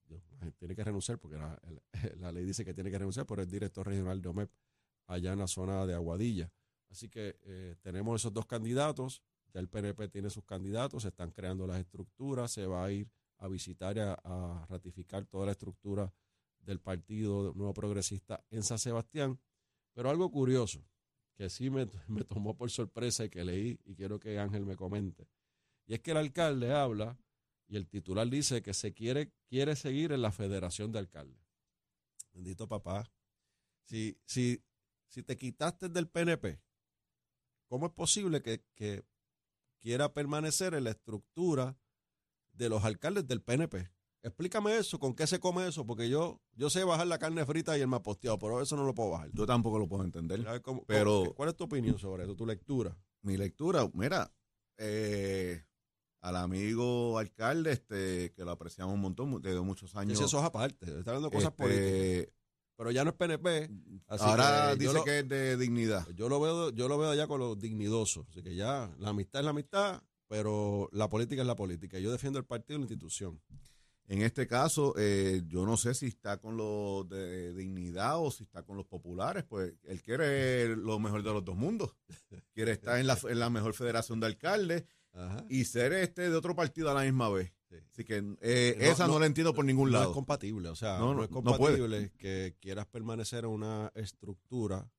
Dios, 0.07 0.23
tiene 0.59 0.77
que 0.77 0.85
renunciar 0.85 1.19
porque 1.19 1.39
la 2.21 2.31
ley 2.31 2.45
dice 2.45 2.65
que 2.65 2.75
tiene 2.75 2.91
que 2.91 2.99
renunciar, 2.99 3.27
pero 3.27 3.43
es 3.43 3.49
director 3.49 3.87
regional 3.87 4.21
de 4.21 4.29
OMEP 4.29 4.51
allá 5.07 5.33
en 5.33 5.39
la 5.39 5.47
zona 5.47 5.87
de 5.87 5.95
Aguadilla. 5.95 6.53
Así 6.91 7.09
que 7.09 7.39
eh, 7.43 7.75
tenemos 7.81 8.21
esos 8.21 8.33
dos 8.33 8.47
candidatos, 8.47 9.23
ya 9.55 9.61
el 9.61 9.69
PNP 9.69 10.09
tiene 10.09 10.29
sus 10.29 10.45
candidatos, 10.45 11.03
se 11.03 11.09
están 11.09 11.31
creando 11.31 11.67
las 11.67 11.79
estructuras, 11.79 12.51
se 12.51 12.67
va 12.67 12.85
a 12.85 12.91
ir 12.91 13.09
a 13.39 13.49
visitar 13.49 13.97
y 13.97 14.01
a, 14.01 14.15
a 14.25 14.67
ratificar 14.69 15.25
toda 15.27 15.47
la 15.47 15.53
estructura 15.53 16.13
del 16.59 16.81
Partido 16.81 17.53
Nuevo 17.55 17.73
Progresista 17.73 18.45
en 18.51 18.65
San 18.65 18.79
Sebastián. 18.79 19.41
Pero 19.93 20.11
algo 20.11 20.31
curioso, 20.31 20.85
que 21.37 21.49
sí 21.49 21.71
me, 21.71 21.87
me 22.09 22.25
tomó 22.25 22.57
por 22.57 22.71
sorpresa 22.71 23.25
y 23.25 23.31
que 23.31 23.45
leí 23.45 23.79
y 23.85 23.95
quiero 23.95 24.19
que 24.19 24.39
Ángel 24.39 24.67
me 24.67 24.77
comente, 24.77 25.29
y 25.87 25.95
es 25.95 26.01
que 26.01 26.11
el 26.11 26.17
alcalde 26.17 26.73
habla 26.73 27.17
y 27.67 27.77
el 27.77 27.89
titular 27.89 28.29
dice 28.29 28.63
que 28.63 28.75
se 28.75 28.93
quiere, 28.93 29.33
quiere 29.49 29.77
seguir 29.77 30.13
en 30.13 30.23
la 30.23 30.33
Federación 30.33 30.93
de 30.93 30.99
Alcaldes. 30.99 31.41
Bendito 32.33 32.67
papá. 32.67 33.11
Si, 33.85 34.19
si, 34.25 34.63
si 35.09 35.23
te 35.23 35.37
quitaste 35.37 35.89
del 35.89 36.09
PNP, 36.09 36.61
¿cómo 37.69 37.87
es 37.87 37.93
posible 37.93 38.43
que, 38.43 38.65
que, 38.75 39.05
quiera 39.85 40.15
permanecer 40.15 40.73
en 40.73 40.85
la 40.85 40.91
estructura 40.91 41.77
de 42.55 42.71
los 42.71 42.83
alcaldes 42.85 43.29
del 43.29 43.43
PNP. 43.43 43.91
Explícame 44.23 44.79
eso, 44.79 44.99
¿con 44.99 45.15
qué 45.15 45.27
se 45.27 45.39
come 45.39 45.69
eso? 45.69 45.85
Porque 45.85 46.09
yo, 46.09 46.41
yo 46.55 46.71
sé 46.71 46.83
bajar 46.85 47.07
la 47.07 47.19
carne 47.19 47.45
frita 47.45 47.77
y 47.77 47.83
el 47.83 47.89
maposteado, 47.89 48.39
pero 48.39 48.63
eso 48.63 48.75
no 48.77 48.85
lo 48.87 48.95
puedo 48.95 49.11
bajar. 49.11 49.31
Yo 49.35 49.45
tampoco 49.45 49.79
lo 49.79 49.87
puedo 49.87 50.03
entender. 50.03 50.49
A 50.49 50.53
ver, 50.53 50.63
¿cómo- 50.63 50.83
Pero- 50.87 51.19
cómo- 51.25 51.35
¿Cuál 51.35 51.49
es 51.51 51.57
tu 51.57 51.65
opinión 51.65 51.99
sobre 51.99 52.25
eso, 52.25 52.35
tu 52.35 52.47
lectura? 52.47 52.97
Mi 53.21 53.37
lectura, 53.37 53.87
mira, 53.93 54.33
eh, 54.79 55.63
al 56.23 56.37
amigo 56.37 57.19
alcalde, 57.19 57.73
este, 57.73 58.33
que 58.33 58.43
lo 58.47 58.53
apreciamos 58.53 58.95
un 58.95 59.03
montón, 59.03 59.43
desde 59.43 59.61
muchos 59.61 59.95
años. 59.95 60.19
Eso 60.19 60.39
es 60.39 60.45
aparte, 60.45 60.87
está 60.87 61.11
hablando 61.11 61.29
de 61.29 61.37
cosas 61.37 61.51
este, 61.51 61.63
políticas. 61.63 62.35
Pero 62.77 62.91
ya 62.91 63.05
no 63.05 63.11
es 63.11 63.17
PNP. 63.17 63.71
así 64.09 64.25
ahora 64.25 64.71
que 64.73 64.79
dice 64.81 64.95
lo- 64.95 65.05
que 65.05 65.19
es 65.21 65.29
de 65.29 65.57
dignidad. 65.57 66.07
Yo 66.15 66.29
lo 66.29 66.41
veo, 66.41 66.71
yo 66.71 66.89
lo 66.89 66.99
veo 66.99 67.11
allá 67.11 67.27
con 67.27 67.41
los 67.41 67.59
dignidosos. 67.59 68.27
Así 68.29 68.43
que 68.43 68.55
ya 68.55 68.93
la 68.99 69.11
amistad 69.11 69.41
es 69.41 69.45
la 69.45 69.51
amistad, 69.51 70.03
pero 70.29 70.89
la 70.93 71.09
política 71.09 71.43
es 71.43 71.47
la 71.47 71.57
política. 71.57 71.99
Yo 71.99 72.11
defiendo 72.11 72.39
el 72.39 72.45
partido 72.45 72.77
y 72.79 72.81
la 72.81 72.85
institución. 72.87 73.41
En 74.07 74.21
este 74.21 74.47
caso, 74.47 74.93
eh, 74.99 75.43
yo 75.47 75.65
no 75.65 75.79
sé 75.79 75.95
si 75.95 76.07
está 76.07 76.37
con 76.39 76.59
los 76.59 77.09
de 77.09 77.55
dignidad 77.55 78.19
o 78.19 78.31
si 78.31 78.43
está 78.45 78.63
con 78.63 78.77
los 78.77 78.85
populares, 78.87 79.45
pues 79.45 79.73
él 79.85 80.03
quiere 80.03 80.77
lo 80.77 80.99
mejor 80.99 81.23
de 81.23 81.33
los 81.33 81.43
dos 81.45 81.57
mundos. 81.57 81.95
Quiere 82.53 82.73
estar 82.73 82.99
en 82.99 83.07
la, 83.07 83.17
en 83.29 83.39
la 83.39 83.49
mejor 83.49 83.73
federación 83.73 84.21
de 84.21 84.27
alcaldes 84.27 84.85
Ajá. 85.13 85.47
y 85.49 85.65
ser 85.65 85.93
este 85.95 86.29
de 86.29 86.37
otro 86.37 86.55
partido 86.55 86.91
a 86.91 86.95
la 86.95 87.03
misma 87.03 87.31
vez. 87.31 87.53
Sí. 87.95 88.03
Así 88.03 88.05
que 88.05 88.17
eh, 88.41 88.75
No, 88.79 88.85
esa 88.85 89.07
no, 89.07 89.15
no, 89.15 89.21
la 89.21 89.27
entiendo 89.27 89.55
por 89.55 89.65
ningún 89.65 89.91
No 89.91 89.99
lado. 89.99 90.11
es 90.11 90.15
compatible, 90.15 90.69
o 90.69 90.75
sea, 90.75 90.99
No, 90.99 91.07
no, 91.09 91.15
no, 91.15 91.25
es 91.25 91.31
no 91.31 91.43
compatible 91.43 92.11
que 92.19 92.57
quieras 92.61 92.87
permanecer 92.87 93.45
en 93.45 93.51
una 93.51 93.93
estructura. 93.95 94.91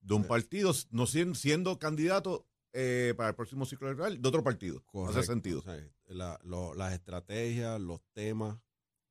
de 0.00 0.14
un 0.14 0.24
partido, 0.24 0.72
no 0.90 1.06
siendo, 1.06 1.34
siendo 1.34 1.78
candidato 1.78 2.46
eh, 2.72 3.14
para 3.16 3.30
el 3.30 3.34
próximo 3.34 3.66
ciclo 3.66 3.88
electoral 3.88 4.22
de 4.22 4.28
otro 4.28 4.44
partido. 4.44 4.84
No 4.94 5.06
hace 5.06 5.14
correcto, 5.14 5.32
sentido. 5.32 5.58
o 5.58 5.62
sea, 5.62 5.76
la- 6.06 6.38
lo- 6.44 6.74
las 6.74 6.92
estrategias, 6.92 7.80
los 7.80 8.00
temas, 8.12 8.58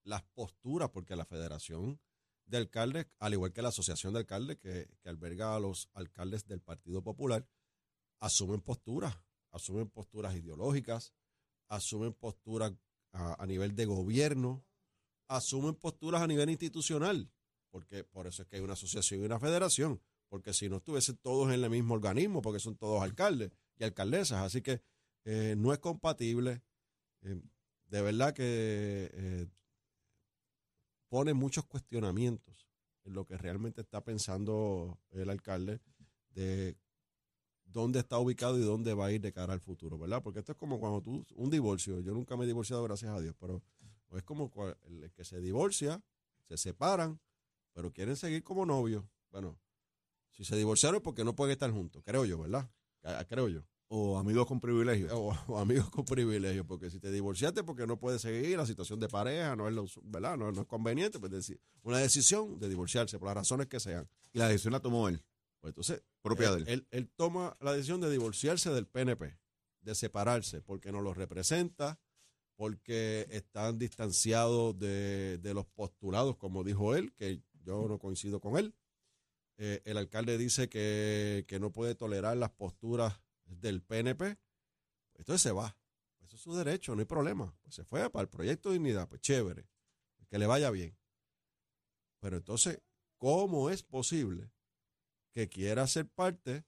las 0.04 0.24
posturas, 0.34 0.90
porque 0.92 1.16
la 1.18 1.26
federación 1.26 2.00
de 2.46 2.58
alcaldes, 2.58 3.08
al 3.20 3.34
igual 3.34 3.52
que 3.52 3.62
la 3.62 3.68
asociación 3.70 4.14
de 4.14 4.20
alcaldes 4.20 4.58
que, 4.60 4.88
que 5.02 5.10
alberga 5.10 5.54
a 5.56 5.60
los 5.60 5.90
alcaldes 5.94 6.48
del 6.48 6.62
Partido 6.62 7.04
Popular, 7.04 7.46
asumen 8.22 8.62
posturas, 8.62 9.18
asumen 9.52 9.90
posturas 9.90 10.34
ideológicas, 10.36 11.14
asumen 11.68 12.14
posturas 12.14 12.72
a, 13.14 13.46
nivel 13.46 13.76
de 13.76 13.86
gobierno, 13.86 14.64
asumen 15.28 15.76
posturas 15.76 16.22
a 16.22 16.28
nivel 16.28 16.50
institucional, 16.50 17.32
porque 17.70 18.04
por 18.04 18.28
eso 18.28 18.44
es 18.44 18.48
que 18.48 18.58
hay 18.58 18.62
una 18.62 18.74
asociación 18.74 19.22
y 19.22 19.26
una 19.26 19.40
federación, 19.40 20.02
porque 20.30 20.54
si 20.54 20.70
no 20.70 20.78
estuviesen 20.78 21.18
todos 21.18 21.52
en 21.52 21.64
el 21.64 21.70
mismo 21.70 21.94
organismo, 21.94 22.42
porque 22.42 22.60
son 22.60 22.76
todos 22.76 23.02
alcaldes 23.02 23.52
y 23.78 23.84
alcaldesas, 23.84 24.44
así 24.44 24.62
que 24.62 24.82
eh, 25.26 25.56
no 25.58 25.74
es 25.74 25.80
compatible. 25.80 26.62
Eh, 27.22 27.42
de 27.88 28.02
verdad 28.02 28.34
que 28.34 29.10
eh, 29.14 29.48
pone 31.10 31.34
muchos 31.34 31.66
cuestionamientos 31.66 32.68
en 33.06 33.14
lo 33.14 33.26
que 33.26 33.38
realmente 33.38 33.82
está 33.82 34.04
pensando 34.04 35.00
el 35.12 35.30
alcalde 35.30 35.80
de 36.30 36.78
dónde 37.68 38.00
está 38.00 38.18
ubicado 38.18 38.58
y 38.58 38.62
dónde 38.62 38.94
va 38.94 39.08
a 39.08 39.12
ir 39.12 39.22
de 39.22 39.32
cara 39.32 39.54
al 39.54 39.62
futuro, 39.62 39.98
¿verdad? 39.98 40.22
Porque 40.24 40.40
esto 40.40 40.54
es 40.54 40.58
como 40.58 40.80
cuando 40.80 41.02
tú, 41.02 41.26
un 41.36 41.50
divorcio, 41.50 42.00
yo 42.02 42.14
nunca 42.14 42.36
me 42.36 42.46
he 42.46 42.48
divorciado, 42.48 42.84
gracias 42.84 43.12
a 43.12 43.20
Dios, 43.20 43.36
pero 43.40 43.62
es 44.16 44.24
como 44.24 44.52
el 44.88 45.12
que 45.12 45.24
se 45.24 45.40
divorcia, 45.40 46.02
se 46.48 46.58
separan, 46.58 47.20
pero 47.74 47.92
quieren 47.92 48.16
seguir 48.16 48.44
como 48.44 48.66
novios. 48.66 49.04
Bueno, 49.32 49.60
si 50.32 50.44
se 50.46 50.56
divorciaron 50.56 50.98
es 50.98 51.04
porque 51.04 51.24
no 51.24 51.36
pueden 51.36 51.54
estar 51.54 51.72
juntos, 51.72 52.02
creo 52.06 52.26
yo, 52.26 52.40
¿verdad? 52.40 52.70
Ah, 53.04 53.26
Creo 53.28 53.48
yo. 53.48 53.64
O 53.90 54.18
amigos 54.18 54.46
con 54.48 54.60
privilegios. 54.60 55.12
O, 55.14 55.34
o 55.48 55.58
amigos 55.58 55.90
con 55.90 56.04
privilegios, 56.04 56.66
porque 56.66 56.90
si 56.90 57.00
te 57.00 57.10
divorciaste 57.12 57.64
porque 57.64 57.88
no 57.88 57.98
puedes 57.98 58.22
seguir 58.22 58.58
la 58.58 58.66
situación 58.66 59.00
de 59.00 59.08
pareja, 59.08 59.56
no 59.56 59.68
es, 59.68 59.74
lo, 59.74 59.86
¿verdad? 60.04 60.38
No, 60.38 60.52
no 60.52 60.62
es 60.62 60.68
conveniente, 60.68 61.20
pues 61.20 61.54
una 61.84 62.00
decisión 62.00 62.60
de 62.60 62.68
divorciarse 62.68 63.18
por 63.18 63.28
las 63.28 63.36
razones 63.36 63.68
que 63.68 63.80
sean. 63.80 64.10
Y 64.34 64.40
la 64.40 64.50
decisión 64.50 64.74
la 64.74 64.82
tomó 64.82 65.08
él, 65.08 65.24
Pues 65.74 65.90
entonces, 65.90 66.06
propia 66.22 66.52
de 66.52 66.62
él, 66.62 66.68
él. 66.68 66.88
él- 66.92 67.12
toma 67.16 67.58
la 67.60 67.74
decisión 67.74 68.02
de 68.02 68.10
divorciarse 68.10 68.70
del 68.72 68.88
PNP, 68.88 69.38
de 69.82 69.96
separarse, 69.96 70.62
porque 70.62 70.92
no 70.92 71.02
los 71.02 71.18
representa, 71.18 72.00
porque 72.56 73.28
están 73.30 73.78
distanciados 73.78 74.78
de, 74.80 75.38
de 75.38 75.54
los 75.54 75.66
postulados, 75.68 76.38
como 76.38 76.64
dijo 76.64 76.96
él, 76.96 77.14
que 77.14 77.42
yo 77.64 77.88
no 77.88 78.00
coincido 78.00 78.40
con 78.40 78.58
él. 78.58 78.74
Eh, 79.58 79.82
el 79.86 79.98
alcalde 79.98 80.38
dice 80.38 80.70
que, 80.70 81.46
que 81.48 81.60
no 81.60 81.72
puede 81.72 81.96
tolerar 81.96 82.38
las 82.38 82.52
posturas 82.52 83.22
del 83.46 83.82
PNP. 83.82 84.38
Entonces 85.16 85.42
se 85.42 85.52
va. 85.52 85.78
Eso 86.22 86.36
es 86.36 86.42
su 86.42 86.54
derecho, 86.56 86.94
no 86.96 87.00
hay 87.02 87.06
problema. 87.06 87.56
Pues 87.64 87.76
se 87.76 87.84
fue 87.84 88.10
para 88.10 88.24
el 88.24 88.30
proyecto 88.30 88.70
de 88.70 88.74
dignidad, 88.76 89.08
pues 89.08 89.22
chévere, 89.22 89.68
que 90.30 90.38
le 90.38 90.46
vaya 90.46 90.70
bien. 90.72 90.96
Pero 92.20 92.38
entonces, 92.38 92.82
¿cómo 93.18 93.70
es 93.70 93.84
posible 93.84 94.52
que 95.38 95.48
quiera 95.48 95.86
ser 95.86 96.08
parte 96.08 96.66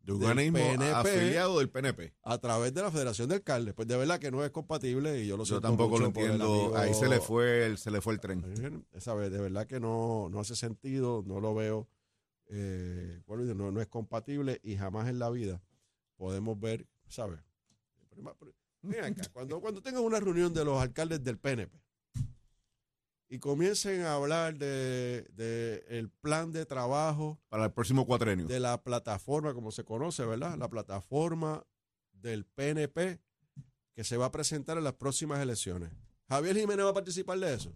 De 0.00 0.12
un 0.14 0.24
organismo 0.24 0.58
PNP. 0.58 0.90
afiliado 0.90 1.58
del 1.58 1.68
PNP. 1.68 2.14
a 2.22 2.38
través 2.38 2.72
de 2.72 2.80
la 2.80 2.90
Federación 2.90 3.28
de 3.28 3.34
Alcaldes? 3.34 3.74
Pues 3.74 3.86
de 3.86 3.94
verdad 3.98 4.18
que 4.18 4.30
no 4.30 4.42
es 4.42 4.50
compatible 4.50 5.20
y 5.22 5.26
yo 5.26 5.36
lo 5.36 5.42
Yo 5.42 5.56
siento 5.56 5.68
tampoco 5.68 5.98
lo 5.98 6.06
entiendo. 6.06 6.74
Ahí 6.78 6.94
se 6.94 7.08
le 7.10 7.20
fue 7.20 7.66
el, 7.66 7.76
se 7.76 7.90
le 7.90 8.00
fue 8.00 8.14
el 8.14 8.20
tren. 8.20 8.86
Esa 8.94 9.12
vez, 9.12 9.30
de 9.30 9.38
verdad 9.38 9.66
que 9.66 9.80
no, 9.80 10.30
no 10.30 10.40
hace 10.40 10.56
sentido, 10.56 11.24
no 11.26 11.40
lo 11.40 11.54
veo, 11.54 11.90
eh, 12.46 13.20
bueno, 13.26 13.42
no, 13.52 13.70
no 13.70 13.82
es 13.82 13.86
compatible 13.88 14.60
y 14.62 14.76
jamás 14.78 15.10
en 15.10 15.18
la 15.18 15.28
vida 15.28 15.60
podemos 16.16 16.58
ver, 16.58 16.86
¿sabes? 17.08 17.40
Mira 18.80 19.08
acá, 19.08 19.24
cuando, 19.30 19.60
cuando 19.60 19.82
tengan 19.82 20.02
una 20.02 20.20
reunión 20.20 20.54
de 20.54 20.64
los 20.64 20.80
alcaldes 20.80 21.22
del 21.22 21.36
PNP 21.36 21.78
y 23.28 23.38
comiencen 23.38 24.02
a 24.02 24.14
hablar 24.14 24.56
de, 24.56 25.26
de 25.32 25.84
el 25.88 26.10
plan 26.10 26.52
de 26.52 26.64
trabajo 26.66 27.40
Para 27.48 27.64
el 27.64 27.72
próximo 27.72 28.06
cuatrenio. 28.06 28.46
de 28.46 28.60
la 28.60 28.82
plataforma, 28.82 29.52
como 29.54 29.72
se 29.72 29.84
conoce, 29.84 30.24
¿verdad? 30.24 30.56
La 30.56 30.68
plataforma 30.68 31.66
del 32.12 32.44
PNP 32.44 33.20
que 33.94 34.04
se 34.04 34.16
va 34.16 34.26
a 34.26 34.30
presentar 34.30 34.78
en 34.78 34.84
las 34.84 34.94
próximas 34.94 35.40
elecciones. 35.40 35.90
Javier 36.28 36.56
Jiménez 36.56 36.84
va 36.84 36.90
a 36.90 36.94
participar 36.94 37.38
de 37.38 37.54
eso. 37.54 37.72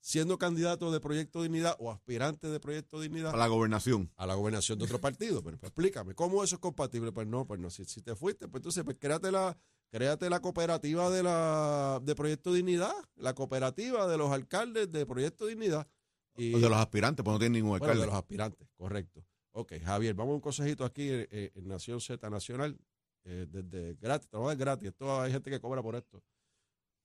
Siendo 0.00 0.36
candidato 0.36 0.92
de 0.92 1.00
Proyecto 1.00 1.42
Dignidad 1.42 1.76
o 1.78 1.90
aspirante 1.90 2.48
de 2.48 2.60
Proyecto 2.60 3.00
Dignidad 3.00 3.30
Para 3.30 3.44
la 3.44 3.48
gobernación. 3.48 4.10
a 4.16 4.26
la 4.26 4.34
gobernación 4.34 4.78
de 4.78 4.84
otro 4.84 5.00
partido. 5.00 5.42
Pero 5.42 5.56
pues, 5.58 5.70
explícame, 5.70 6.14
¿cómo 6.14 6.44
eso 6.44 6.56
es 6.56 6.60
compatible? 6.60 7.10
Pues 7.10 7.26
no, 7.26 7.46
pues 7.46 7.58
no. 7.58 7.70
Si, 7.70 7.86
si 7.86 8.02
te 8.02 8.14
fuiste, 8.14 8.46
pues 8.46 8.60
entonces 8.60 8.84
pues 8.84 8.98
créate 9.00 9.32
la, 9.32 9.56
créate 9.94 10.28
la 10.28 10.40
cooperativa 10.40 11.08
de 11.08 11.22
la 11.22 12.00
de 12.02 12.16
Proyecto 12.16 12.52
Dignidad, 12.52 12.92
la 13.14 13.32
cooperativa 13.32 14.08
de 14.08 14.18
los 14.18 14.32
alcaldes 14.32 14.90
de 14.90 15.06
Proyecto 15.06 15.46
Dignidad. 15.46 15.88
Y, 16.36 16.52
O 16.52 16.58
de 16.58 16.68
los 16.68 16.78
aspirantes, 16.78 17.22
pues 17.22 17.32
no 17.32 17.38
tiene 17.38 17.58
ningún 17.58 17.70
bueno, 17.70 17.84
alcalde. 17.84 18.00
de 18.00 18.06
los 18.08 18.16
aspirantes, 18.16 18.68
correcto. 18.76 19.24
Ok, 19.52 19.74
Javier, 19.84 20.14
vamos 20.14 20.32
a 20.32 20.34
un 20.34 20.40
consejito 20.40 20.84
aquí 20.84 21.08
eh, 21.08 21.28
eh, 21.30 21.52
en 21.54 21.68
Nación 21.68 22.00
Z 22.00 22.28
Nacional, 22.28 22.76
eh, 23.22 23.46
desde 23.48 23.94
gratis, 23.94 24.28
dar 24.32 24.56
gratis, 24.56 24.88
esto 24.88 25.20
hay 25.20 25.30
gente 25.30 25.48
que 25.48 25.60
cobra 25.60 25.80
por 25.80 25.94
esto. 25.94 26.24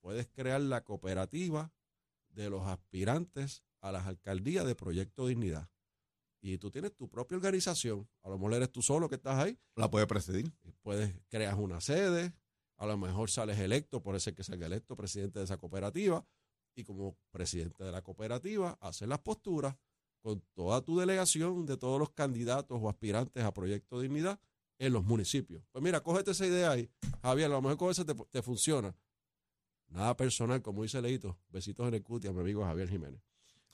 Puedes 0.01 0.27
crear 0.27 0.59
la 0.59 0.83
cooperativa 0.83 1.71
de 2.29 2.49
los 2.49 2.65
aspirantes 2.65 3.63
a 3.81 3.91
las 3.91 4.07
alcaldías 4.07 4.65
de 4.65 4.73
Proyecto 4.73 5.27
Dignidad. 5.27 5.69
Y 6.41 6.57
tú 6.57 6.71
tienes 6.71 6.95
tu 6.95 7.07
propia 7.07 7.37
organización, 7.37 8.09
a 8.23 8.29
lo 8.29 8.39
mejor 8.39 8.55
eres 8.55 8.71
tú 8.71 8.81
solo 8.81 9.09
que 9.09 9.15
estás 9.15 9.37
ahí, 9.37 9.59
La 9.75 9.91
puede 9.91 10.07
presidir. 10.07 10.51
puedes 10.81 11.13
creas 11.27 11.55
una 11.55 11.81
sede, 11.81 12.33
a 12.79 12.85
lo 12.85 12.97
mejor 12.97 13.29
sales 13.29 13.59
electo, 13.59 14.01
por 14.01 14.19
ser 14.21 14.33
que 14.33 14.43
salga 14.43 14.65
electo 14.65 14.95
presidente 14.95 15.39
de 15.39 15.45
esa 15.45 15.57
cooperativa, 15.57 16.25
y 16.75 16.85
como 16.85 17.17
presidente 17.29 17.83
de 17.83 17.91
la 17.91 18.01
cooperativa, 18.01 18.77
haces 18.79 19.07
las 19.07 19.19
posturas 19.19 19.75
con 20.21 20.41
toda 20.53 20.81
tu 20.81 20.97
delegación 20.97 21.65
de 21.65 21.75
todos 21.75 21.99
los 21.99 22.11
candidatos 22.11 22.79
o 22.81 22.89
aspirantes 22.89 23.43
a 23.43 23.53
Proyecto 23.53 23.99
Dignidad 23.99 24.39
en 24.77 24.93
los 24.93 25.03
municipios. 25.03 25.61
Pues 25.73 25.83
mira, 25.83 26.01
cógete 26.01 26.31
esa 26.31 26.45
idea 26.45 26.71
ahí. 26.71 26.89
Javier, 27.21 27.47
a 27.47 27.55
lo 27.55 27.61
mejor 27.61 27.77
con 27.77 27.91
eso 27.91 28.05
te, 28.05 28.15
te 28.15 28.41
funciona. 28.41 28.95
Nada 29.89 30.15
personal, 30.15 30.61
como 30.61 30.83
dice 30.83 31.01
Leito. 31.01 31.37
Besitos 31.49 31.85
en 31.85 31.95
el 31.95 32.03
cuti 32.03 32.29
a 32.29 32.31
mi 32.31 32.39
amigo 32.39 32.63
Javier 32.63 32.89
Jiménez. 32.89 33.21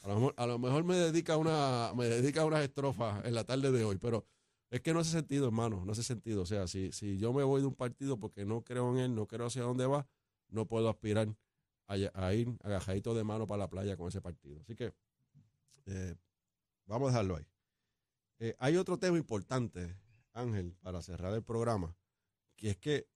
A 0.01 0.07
lo 0.07 0.15
mejor, 0.15 0.33
a 0.37 0.47
lo 0.47 0.57
mejor 0.57 0.83
me 0.83 0.95
dedica 0.95 1.37
una, 1.37 1.91
me 1.95 2.05
dedica 2.05 2.43
unas 2.43 2.63
estrofas 2.63 3.23
en 3.23 3.35
la 3.35 3.43
tarde 3.43 3.71
de 3.71 3.83
hoy, 3.83 3.97
pero 3.97 4.25
es 4.75 4.81
que 4.81 4.93
no 4.93 4.99
hace 4.99 5.11
sentido, 5.11 5.45
hermano, 5.45 5.85
no 5.85 5.93
hace 5.93 6.03
sentido. 6.03 6.41
O 6.41 6.45
sea, 6.45 6.67
si, 6.67 6.91
si 6.91 7.17
yo 7.17 7.31
me 7.31 7.43
voy 7.43 7.61
de 7.61 7.67
un 7.67 7.75
partido 7.75 8.19
porque 8.19 8.43
no 8.43 8.61
creo 8.61 8.91
en 8.91 8.97
él, 8.97 9.15
no 9.15 9.25
creo 9.25 9.45
hacia 9.45 9.61
dónde 9.61 9.85
va, 9.85 10.05
no 10.49 10.67
puedo 10.67 10.89
aspirar 10.89 11.33
a, 11.87 11.93
a 12.13 12.33
ir 12.33 12.53
agajadito 12.61 13.13
de 13.13 13.23
mano 13.23 13.47
para 13.47 13.59
la 13.59 13.69
playa 13.69 13.95
con 13.95 14.09
ese 14.09 14.19
partido. 14.19 14.59
Así 14.59 14.75
que 14.75 14.93
eh, 15.85 16.15
vamos 16.87 17.07
a 17.07 17.11
dejarlo 17.11 17.37
ahí. 17.37 17.47
Eh, 18.39 18.53
hay 18.59 18.75
otro 18.75 18.99
tema 18.99 19.17
importante, 19.17 19.95
Ángel, 20.33 20.75
para 20.81 21.01
cerrar 21.01 21.33
el 21.33 21.41
programa, 21.41 21.95
que 22.57 22.71
es 22.71 22.77
que 22.77 23.07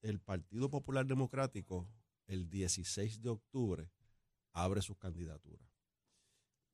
el 0.00 0.20
Partido 0.20 0.70
Popular 0.70 1.04
Democrático, 1.06 1.88
el 2.28 2.48
16 2.48 3.20
de 3.20 3.30
octubre, 3.30 3.90
abre 4.52 4.80
sus 4.80 4.96
candidaturas 4.96 5.68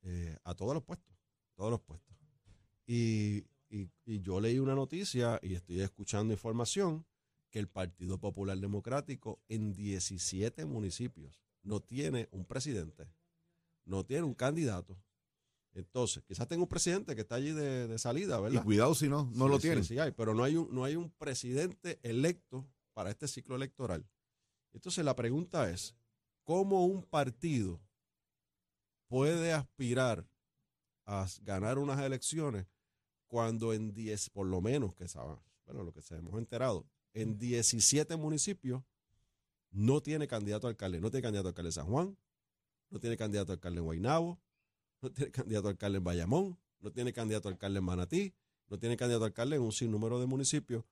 eh, 0.03 0.37
a 0.45 0.55
todos 0.55 0.75
los 0.75 0.83
puestos, 0.83 1.17
todos 1.55 1.71
los 1.71 1.81
puestos. 1.81 2.15
Y, 2.87 3.47
y- 3.71 3.89
y 4.05 4.21
yo 4.21 4.41
leí 4.41 4.59
una 4.59 4.75
noticia 4.75 5.39
y 5.43 5.55
estoy 5.55 5.81
escuchando 5.81 6.33
información 6.35 7.07
que 7.51 7.59
el 7.59 7.69
Partido 7.69 8.19
Popular 8.19 8.59
Democrático 8.59 9.41
en 9.49 9.73
17 9.73 10.65
municipios 10.67 11.41
no 11.63 11.81
tiene 11.81 12.29
un 12.33 12.45
presidente, 12.45 13.09
no 13.85 14.05
tiene 14.05 14.25
un 14.25 14.35
candidato. 14.35 14.97
Entonces, 15.73 16.23
quizás 16.25 16.49
tenga 16.49 16.63
un 16.63 16.69
presidente 16.69 17.15
que 17.15 17.21
está 17.23 17.37
allí 17.37 17.53
de, 17.53 17.87
de 17.87 17.99
salida, 17.99 18.39
Y 18.39 18.43
¿verdad? 18.43 18.65
cuidado 18.65 18.95
si 18.95 19.09
no, 19.09 19.25
no 19.35 19.45
Sí, 19.47 19.51
lo 19.51 19.57
sí, 19.57 19.61
tienen. 19.63 19.85
Sí, 19.85 19.99
hay, 19.99 20.11
pero 20.13 20.35
no 20.35 20.43
hay, 20.43 20.57
un, 20.57 20.73
no 20.75 20.85
hay 20.85 20.97
un 20.97 21.11
presidente 21.11 22.01
electo 22.03 22.69
para 22.93 23.11
este 23.11 23.29
ciclo 23.29 23.55
electoral. 23.55 24.05
Entonces 24.73 25.05
la 25.05 25.15
pregunta 25.15 25.71
es, 25.71 25.95
¿cómo 26.45 26.87
un 26.87 27.03
partido 27.05 27.81
puede 29.09 29.53
aspirar 29.53 30.27
a 31.07 31.27
ganar 31.43 31.79
unas 31.79 32.01
elecciones 32.01 32.67
cuando 33.31 33.73
en 33.73 33.95
10, 33.95 34.31
por 34.31 34.47
lo 34.47 34.61
menos 34.61 34.93
que 34.97 35.07
sabe- 35.07 35.37
bueno, 35.65 35.85
lo 35.85 35.93
que 35.93 36.03
se 36.03 36.17
hemos 36.17 36.37
enterado, 36.37 36.85
en 37.15 37.39
17 37.39 38.17
municipios 38.17 38.83
no 39.71 40.01
tiene 40.03 40.27
candidato 40.27 40.67
a 40.67 40.71
alcalde, 40.71 41.01
no 41.01 41.11
tiene 41.13 41.23
candidato 41.23 41.47
a 41.49 41.51
alcalde 41.51 41.69
en 41.69 41.73
San 41.73 41.87
Juan, 41.87 42.17
no 42.91 42.99
tiene 42.99 43.17
candidato 43.17 43.53
a 43.53 43.55
alcalde 43.55 43.79
en 43.79 43.85
Guaynabo, 43.85 44.41
no 45.01 45.11
tiene 45.13 45.31
candidato 45.31 45.69
a 45.69 45.71
alcalde 45.71 45.99
en 45.99 46.05
Bayamón, 46.05 46.59
no 46.81 46.91
tiene 46.91 47.13
candidato 47.13 47.49
a 47.49 47.53
alcalde 47.53 47.79
en 47.79 47.85
Manatí, 47.85 48.35
no 48.69 48.79
tiene 48.81 48.97
candidato 48.97 49.25
a 49.25 49.29
alcalde 49.29 49.55
en 49.57 49.63
un 49.63 49.71
sinnúmero 49.73 50.19
de 50.19 50.27
municipios 50.27 50.85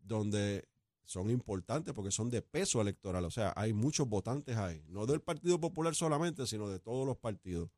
donde 0.00 0.68
son 1.04 1.30
importantes 1.30 1.94
porque 1.94 2.10
son 2.10 2.28
de 2.28 2.42
peso 2.42 2.80
electoral. 2.80 3.24
O 3.24 3.30
sea, 3.30 3.52
hay 3.56 3.72
muchos 3.72 4.08
votantes 4.08 4.56
ahí. 4.56 4.82
No 4.88 5.06
del 5.06 5.20
Partido 5.20 5.60
Popular 5.60 5.94
solamente, 5.94 6.44
sino 6.46 6.68
de 6.68 6.80
todos 6.80 7.06
los 7.06 7.16
partidos. 7.16 7.70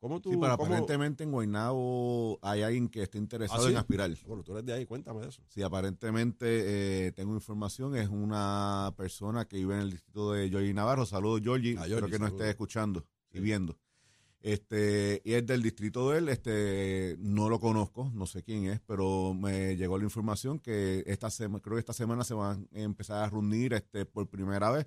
¿Cómo 0.00 0.20
tú, 0.20 0.30
Sí, 0.30 0.36
pero 0.40 0.56
cómo- 0.56 0.66
aparentemente 0.66 1.24
en 1.24 1.32
Guaynabo 1.32 2.38
hay 2.42 2.62
alguien 2.62 2.88
que 2.88 3.02
está 3.02 3.18
interesado 3.18 3.62
¿Ah, 3.62 3.66
sí? 3.66 3.72
en 3.72 3.78
aspirar. 3.78 4.10
Bueno, 4.26 4.44
tú 4.44 4.52
eres 4.52 4.64
de 4.64 4.72
ahí, 4.72 4.86
cuéntame 4.86 5.26
eso. 5.26 5.42
Sí, 5.48 5.60
aparentemente 5.62 7.06
eh, 7.08 7.12
tengo 7.12 7.34
información, 7.34 7.96
es 7.96 8.08
una 8.08 8.94
persona 8.96 9.46
que 9.46 9.56
vive 9.56 9.74
en 9.74 9.80
el 9.80 9.90
distrito 9.90 10.32
de 10.32 10.48
Georgie 10.48 10.72
Navarro. 10.72 11.04
Saludos, 11.04 11.40
Georgie. 11.42 11.70
Ah, 11.78 11.82
Espero 11.82 11.98
Georgie, 12.06 12.12
que 12.12 12.18
nos 12.20 12.26
saludos. 12.28 12.40
esté 12.42 12.50
escuchando 12.50 13.06
y 13.32 13.40
viendo. 13.40 13.76
Este, 14.40 15.20
y 15.24 15.32
es 15.32 15.44
del 15.44 15.62
distrito 15.62 16.10
de 16.10 16.18
él, 16.18 16.28
este, 16.28 17.16
no 17.18 17.48
lo 17.48 17.58
conozco, 17.58 18.08
no 18.14 18.24
sé 18.24 18.44
quién 18.44 18.66
es, 18.66 18.78
pero 18.86 19.34
me 19.34 19.76
llegó 19.76 19.98
la 19.98 20.04
información 20.04 20.60
que 20.60 21.02
esta 21.08 21.28
semana, 21.28 21.60
creo 21.60 21.74
que 21.74 21.80
esta 21.80 21.92
semana 21.92 22.22
se 22.22 22.34
van 22.34 22.68
a 22.72 22.78
empezar 22.78 23.24
a 23.24 23.28
reunir 23.28 23.74
este, 23.74 24.06
por 24.06 24.28
primera 24.28 24.70
vez 24.70 24.86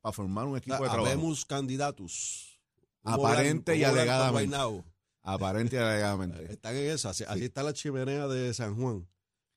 para 0.00 0.12
formar 0.12 0.46
un 0.46 0.56
equipo 0.58 0.74
de 0.78 0.88
trabajo. 0.88 1.06
Habemos 1.06 1.44
candidatos. 1.44 2.57
Aparente 3.02 3.76
y 3.76 3.80
¿Cómo 3.80 3.90
hablan 3.90 4.06
con 4.06 4.14
alegadamente. 4.54 4.84
Aparente 5.22 5.76
y 5.76 5.78
alegadamente. 5.78 6.44
Están 6.52 6.76
en 6.76 6.90
eso. 6.90 7.08
Así, 7.08 7.24
así 7.26 7.44
está 7.44 7.62
la 7.62 7.72
chimenea 7.72 8.28
de 8.28 8.52
San 8.54 8.76
Juan. 8.76 9.08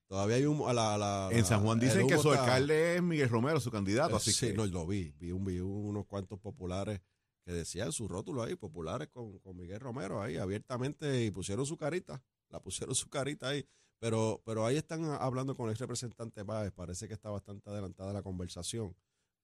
Todavía 0.08 0.36
hay 0.38 0.46
un... 0.46 0.68
a 0.68 0.74
la- 0.74 0.98
la- 0.98 1.30
En 1.32 1.46
San 1.46 1.64
Juan 1.64 1.80
dicen 1.80 2.06
que 2.08 2.16
humo 2.16 2.24
su 2.24 2.32
alcalde 2.32 2.98
es 2.98 3.02
Miguel 3.02 3.30
Romero, 3.30 3.60
su 3.62 3.72
candidato, 3.72 4.18
así 4.18 4.34
sí, 4.34 4.48
que 4.48 4.54
no, 4.54 4.66
lo 4.66 4.86
vi. 4.86 5.12
Vi, 5.18 5.32
un, 5.32 5.46
vi 5.46 5.60
unos 5.62 6.06
cuantos 6.06 6.38
populares 6.40 7.00
que 7.46 7.54
decían 7.54 7.92
su 7.94 8.08
rótulo 8.10 8.44
ahí, 8.44 8.56
populares 8.56 9.08
con, 9.08 9.40
con 9.40 9.56
Miguel 9.56 9.80
Romero 9.80 10.22
ahí, 10.22 10.36
abiertamente, 10.38 11.24
y 11.24 11.32
pusieron 11.32 11.66
su 11.66 11.78
carita, 11.78 12.22
la 12.50 12.62
pusieron 12.62 12.94
su 12.94 13.10
carita 13.10 13.48
ahí. 13.48 13.66
Pero, 14.00 14.42
pero 14.46 14.66
ahí 14.66 14.76
están 14.78 15.06
hablando 15.06 15.56
con 15.56 15.70
el 15.70 15.78
representante 15.78 16.44
Báez, 16.44 16.72
parece 16.74 17.08
que 17.08 17.14
está 17.14 17.30
bastante 17.30 17.70
adelantada 17.70 18.12
la 18.12 18.22
conversación. 18.22 18.96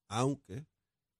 Aunque 0.10 0.66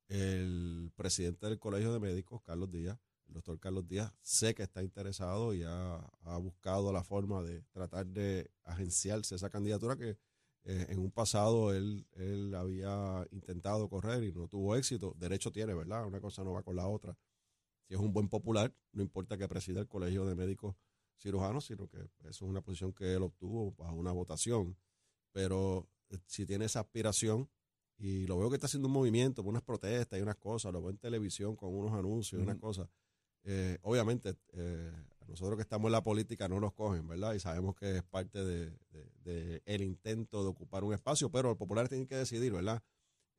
el 0.08 0.92
presidente 0.96 1.48
del 1.48 1.60
Colegio 1.60 1.92
de 1.94 2.00
Médicos, 2.00 2.42
Carlos 2.44 2.72
Díaz, 2.72 2.98
el 3.28 3.34
doctor 3.34 3.60
Carlos 3.60 3.88
Díaz, 3.88 4.14
sé 4.22 4.56
que 4.56 4.64
está 4.64 4.82
interesado 4.84 5.54
y 5.54 5.64
ha, 5.64 6.00
buscado 6.42 6.92
la 6.92 7.04
forma 7.04 7.42
de 7.44 7.62
tratar 7.72 8.06
de 8.08 8.50
agenciarse 8.64 9.36
esa 9.36 9.50
candidatura 9.50 9.98
que 9.98 10.18
eh, 10.64 10.88
en 10.90 11.00
un 11.00 11.12
pasado 11.12 11.74
él, 11.74 12.08
él 12.14 12.54
había 12.56 13.26
intentado 13.32 13.90
correr 13.90 14.24
y 14.24 14.34
no 14.34 14.48
tuvo 14.48 14.76
éxito. 14.76 15.14
Derecho 15.18 15.52
tiene, 15.52 15.74
¿verdad? 15.74 16.06
Una 16.06 16.20
cosa 16.20 16.44
no 16.44 16.54
va 16.54 16.64
con 16.64 16.76
la 16.76 16.88
otra. 16.88 17.18
Si 17.88 17.94
es 17.94 18.00
un 18.00 18.12
buen 18.12 18.28
popular, 18.28 18.74
no 18.92 19.02
importa 19.02 19.38
que 19.38 19.48
presida 19.48 19.80
el 19.80 19.88
Colegio 19.88 20.26
de 20.26 20.36
Médicos 20.36 20.76
Cirujanos, 21.18 21.66
sino 21.66 21.88
que 21.88 21.98
eso 21.98 22.12
es 22.30 22.42
una 22.42 22.62
posición 22.62 22.94
que 22.94 23.14
él 23.14 23.24
obtuvo 23.24 23.74
bajo 23.78 23.96
una 23.96 24.12
votación. 24.12 24.78
Pero 25.32 25.88
eh, 26.10 26.18
si 26.26 26.46
tiene 26.46 26.66
esa 26.66 26.82
aspiración, 26.82 27.50
y 27.98 28.28
lo 28.28 28.38
veo 28.38 28.50
que 28.50 28.56
está 28.56 28.68
haciendo 28.68 28.88
un 28.88 28.94
movimiento, 28.94 29.42
unas 29.44 29.64
protestas 29.64 30.20
y 30.20 30.22
unas 30.22 30.36
cosas, 30.38 30.72
lo 30.74 30.82
veo 30.82 30.92
en 30.92 30.98
televisión 30.98 31.56
con 31.56 31.74
unos 31.76 31.94
anuncios 31.94 32.40
y 32.40 32.44
unas 32.44 32.56
Ujú. 32.56 32.62
cosas. 32.68 32.90
Eh, 33.44 33.78
obviamente, 33.82 34.36
eh, 34.54 34.92
nosotros 35.28 35.56
que 35.58 35.62
estamos 35.64 35.88
en 35.88 35.94
la 35.94 36.04
política 36.04 36.48
no 36.48 36.60
nos 36.60 36.74
cogen, 36.74 37.08
¿verdad? 37.08 37.34
Y 37.34 37.40
sabemos 37.40 37.76
que 37.76 37.98
es 37.98 38.04
parte 38.04 38.44
de, 38.44 38.70
de- 38.92 39.12
de 39.24 39.62
el 39.66 39.82
intento 39.82 40.44
de 40.44 40.50
ocupar 40.50 40.84
un 40.84 40.94
espacio, 40.94 41.30
pero 41.32 41.50
los 41.50 41.58
populares 41.58 41.90
tienen 41.90 42.08
que 42.08 42.16
decidir, 42.16 42.52
¿verdad? 42.54 42.82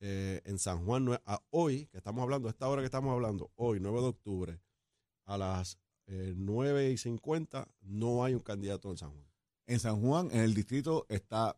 Eh, 0.00 0.40
en 0.44 0.58
San 0.58 0.84
Juan, 0.84 1.04
no 1.06 1.14
es- 1.14 1.20
a 1.24 1.42
hoy, 1.50 1.86
que 1.86 1.96
estamos 1.98 2.22
hablando, 2.22 2.48
a 2.48 2.50
esta 2.50 2.68
hora 2.68 2.82
que 2.82 2.86
estamos 2.86 3.12
hablando, 3.12 3.50
hoy, 3.56 3.80
9 3.80 4.00
de 4.00 4.06
octubre, 4.08 4.60
a 5.24 5.36
las 5.38 5.78
eh, 6.06 6.32
9 6.36 6.90
y 6.90 6.96
50, 6.96 7.68
no 7.82 8.24
hay 8.24 8.32
un 8.34 8.40
candidato 8.40 8.90
en 8.90 8.96
San 8.96 9.10
Juan. 9.12 9.26
En 9.66 9.78
San 9.80 10.00
Juan, 10.00 10.30
en 10.32 10.40
el 10.40 10.54
distrito, 10.54 11.04
está 11.10 11.56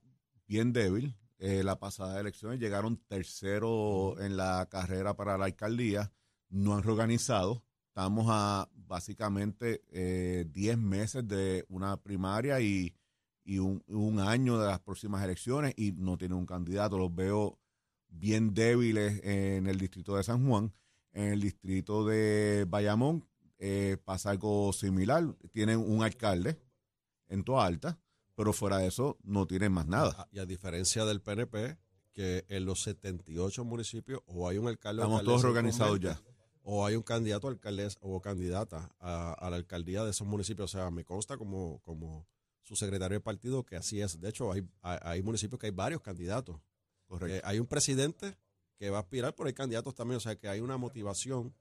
bien 0.49 0.73
débil. 0.73 1.15
Eh, 1.42 1.64
la 1.64 1.79
pasada 1.79 2.20
elecciones 2.20 2.61
llegaron 2.61 2.98
tercero 3.09 4.20
en 4.20 4.37
la 4.37 4.68
carrera 4.70 5.16
para 5.16 5.38
la 5.38 5.46
alcaldía. 5.46 6.12
No 6.50 6.74
han 6.74 6.83
reorganizado. 6.83 7.64
Estamos 7.88 8.26
a 8.29 8.68
básicamente 8.74 9.83
eh, 9.88 10.44
10 10.50 10.76
meses 10.76 11.26
de 11.26 11.64
una 11.70 11.96
primaria 11.96 12.61
y, 12.61 12.94
y 13.42 13.59
un, 13.59 13.83
un 13.88 14.20
año 14.20 14.59
de 14.59 14.66
las 14.66 14.81
próximas 14.81 15.24
elecciones 15.24 15.72
y 15.79 15.92
no 15.92 16.18
tienen 16.18 16.37
un 16.37 16.44
candidato. 16.44 16.98
Los 16.98 17.14
veo 17.14 17.59
bien 18.11 18.53
débiles 18.53 19.20
en 19.24 19.66
el 19.66 19.79
distrito 19.79 20.16
de 20.16 20.22
San 20.22 20.46
Juan. 20.46 20.74
En 21.12 21.33
el 21.33 21.40
distrito 21.40 22.05
de 22.05 22.66
Bayamón 22.68 23.26
eh, 23.59 23.96
pasa 24.05 24.31
algo 24.31 24.74
similar. 24.74 25.35
Tienen 25.53 25.79
un 25.79 26.03
alcalde 26.03 26.61
en 27.29 27.44
Toa 27.44 27.64
Alta, 27.64 27.98
pero 28.40 28.55
fuera 28.55 28.79
de 28.79 28.87
eso 28.87 29.18
no 29.22 29.46
tienen 29.46 29.70
más 29.70 29.87
nada. 29.87 30.26
Y 30.33 30.38
a 30.38 30.46
diferencia 30.46 31.05
del 31.05 31.20
PNP, 31.20 31.76
que 32.14 32.46
en 32.48 32.64
los 32.64 32.83
78 32.85 33.66
municipios 33.66 34.22
o 34.24 34.48
hay 34.48 34.57
un 34.57 34.66
alcalde 34.66 35.03
o 35.03 35.05
Estamos 35.05 35.24
todos 35.24 35.44
incumbente, 35.44 36.00
ya. 36.00 36.18
o 36.62 36.87
hay 36.87 36.96
un 36.96 37.03
candidato 37.03 37.48
a 37.48 37.50
alcaldesa 37.50 37.98
o 38.00 38.18
candidata 38.22 38.96
a, 38.98 39.35
a 39.35 39.50
la 39.50 39.57
alcaldía 39.57 40.05
de 40.05 40.12
esos 40.12 40.26
municipios. 40.26 40.74
O 40.74 40.79
sea, 40.79 40.90
me 40.90 41.05
consta 41.05 41.37
como, 41.37 41.81
como 41.81 42.26
su 42.62 42.76
secretario 42.76 43.18
de 43.18 43.20
partido 43.20 43.62
que 43.62 43.76
así 43.76 44.00
es. 44.00 44.18
De 44.18 44.31
hecho, 44.31 44.50
hay, 44.53 44.66
hay, 44.81 44.98
hay 45.03 45.22
municipios 45.22 45.61
que 45.61 45.66
hay 45.66 45.72
varios 45.72 46.00
candidatos. 46.00 46.62
Correcto. 47.09 47.37
Eh, 47.37 47.42
hay 47.44 47.59
un 47.59 47.66
presidente 47.66 48.38
que 48.79 48.88
va 48.88 48.96
a 48.96 49.00
aspirar, 49.03 49.35
pero 49.35 49.48
hay 49.48 49.53
candidatos 49.53 49.94
también. 49.94 50.16
O 50.16 50.20
sea, 50.20 50.37
que 50.37 50.48
hay 50.48 50.61
una 50.61 50.79
motivación 50.79 51.55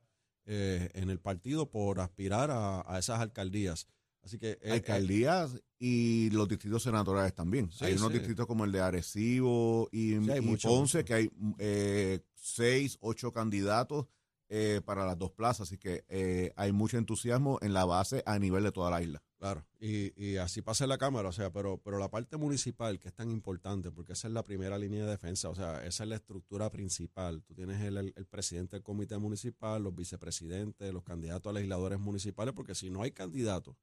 eh, 0.45 0.91
en 0.93 1.09
el 1.09 1.19
partido 1.19 1.69
por 1.69 1.99
aspirar 1.99 2.51
a, 2.51 2.89
a 2.89 2.99
esas 2.99 3.19
alcaldías. 3.19 3.85
Así 4.23 4.37
que... 4.37 4.59
eh, 4.61 4.71
Alcaldías 4.71 5.59
y 5.79 6.29
los 6.31 6.47
distritos 6.47 6.83
senatoriales 6.83 7.33
también. 7.33 7.71
Sí, 7.71 7.85
hay 7.85 7.93
unos 7.93 8.11
sí. 8.11 8.17
distritos 8.19 8.45
como 8.47 8.65
el 8.65 8.71
de 8.71 8.81
Arecibo 8.81 9.87
y, 9.91 10.15
Sí, 10.23 10.31
hay 10.31 10.39
y 10.39 10.41
mucho, 10.41 10.69
Ponce 10.69 10.97
mucho. 10.99 11.05
que 11.05 11.13
hay 11.13 11.31
eh, 11.57 12.19
seis, 12.35 12.97
ocho 13.01 13.31
candidatos 13.31 14.07
eh, 14.49 14.81
para 14.83 15.05
las 15.05 15.17
dos 15.17 15.31
plazas. 15.31 15.67
Así 15.69 15.77
que 15.77 16.03
eh, 16.09 16.51
hay 16.55 16.71
mucho 16.71 16.97
entusiasmo 16.97 17.59
en 17.61 17.73
la 17.73 17.85
base 17.85 18.23
a 18.25 18.37
nivel 18.39 18.63
de 18.63 18.71
toda 18.71 18.89
la 18.91 19.01
isla. 19.01 19.23
Claro, 19.37 19.65
y, 19.79 20.11
y 20.21 20.35
así 20.35 20.61
pasa 20.61 20.83
en 20.83 20.89
la 20.89 20.97
Cámara, 20.97 21.29
o 21.29 21.31
sea, 21.31 21.49
pero, 21.49 21.77
pero 21.81 21.97
la 21.97 22.09
parte 22.11 22.35
municipal, 22.35 22.99
que 22.99 23.07
es 23.07 23.13
tan 23.13 23.31
importante, 23.31 23.89
porque 23.89 24.11
esa 24.11 24.27
es 24.27 24.33
la 24.33 24.43
primera 24.43 24.77
línea 24.77 25.05
de 25.05 25.11
defensa, 25.11 25.47
o 25.47 25.55
sea, 25.55 25.85
esa 25.85 26.03
es 26.03 26.09
la 26.09 26.17
estructura 26.17 26.69
principal. 26.69 27.41
Tú 27.43 27.53
tienes 27.53 27.79
el, 27.79 27.95
el- 27.95 28.13
el 28.17 28.25
presidente 28.25 28.75
del 28.75 28.83
comité 28.83 29.17
municipal, 29.17 29.81
los 29.81 29.95
vicepresidentes, 29.95 30.91
los 30.93 31.03
candidatos 31.05 31.49
a 31.51 31.53
legisladores 31.53 31.99
municipales, 31.99 32.53
porque 32.53 32.75
si 32.75 32.89
no 32.89 33.01
hay 33.01 33.11
candidatos 33.11 33.77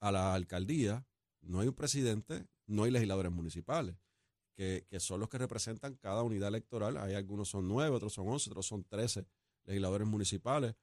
a 0.00 0.10
la 0.12 0.34
alcaldía, 0.34 1.06
no 1.42 1.60
hay 1.60 1.68
un 1.68 1.74
presidente, 1.74 2.46
no 2.66 2.84
hay 2.84 2.90
legisladores 2.90 3.32
municipales, 3.32 3.96
que, 4.54 4.86
que 4.88 5.00
son 5.00 5.20
los 5.20 5.28
que 5.28 5.38
representan 5.38 5.94
cada 5.96 6.22
unidad 6.22 6.48
electoral. 6.48 6.96
Hay 6.98 7.14
algunos 7.14 7.48
son 7.48 7.68
nueve, 7.68 7.94
otros 7.96 8.12
son 8.12 8.28
once, 8.28 8.50
otros 8.50 8.66
son 8.66 8.84
trece 8.84 9.26
legisladores 9.64 10.06
municipales. 10.08 10.74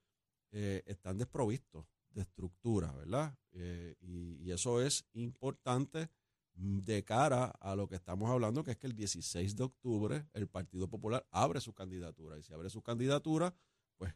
eh, 0.51 0.83
están 0.85 1.17
desprovistos 1.17 1.85
de 2.11 2.21
estructura, 2.21 2.91
¿verdad? 2.93 3.37
Eh, 3.51 3.95
y, 3.99 4.35
y 4.43 4.51
eso 4.51 4.81
es 4.81 5.05
importante 5.13 6.09
mm, 6.55 6.79
de 6.79 7.03
cara 7.03 7.45
a 7.59 7.75
lo 7.75 7.87
que 7.87 7.95
estamos 7.95 8.29
hablando, 8.29 8.63
que 8.63 8.71
es 8.71 8.77
que 8.77 8.87
el 8.87 8.95
16 8.95 9.55
de 9.55 9.63
octubre 9.63 10.25
el 10.33 10.47
Partido 10.47 10.89
Popular 10.89 11.27
abre 11.31 11.59
su 11.61 11.73
candidatura. 11.73 12.37
Y 12.37 12.43
si 12.43 12.53
abre 12.53 12.69
su 12.69 12.81
candidatura, 12.81 13.53
pues, 13.97 14.13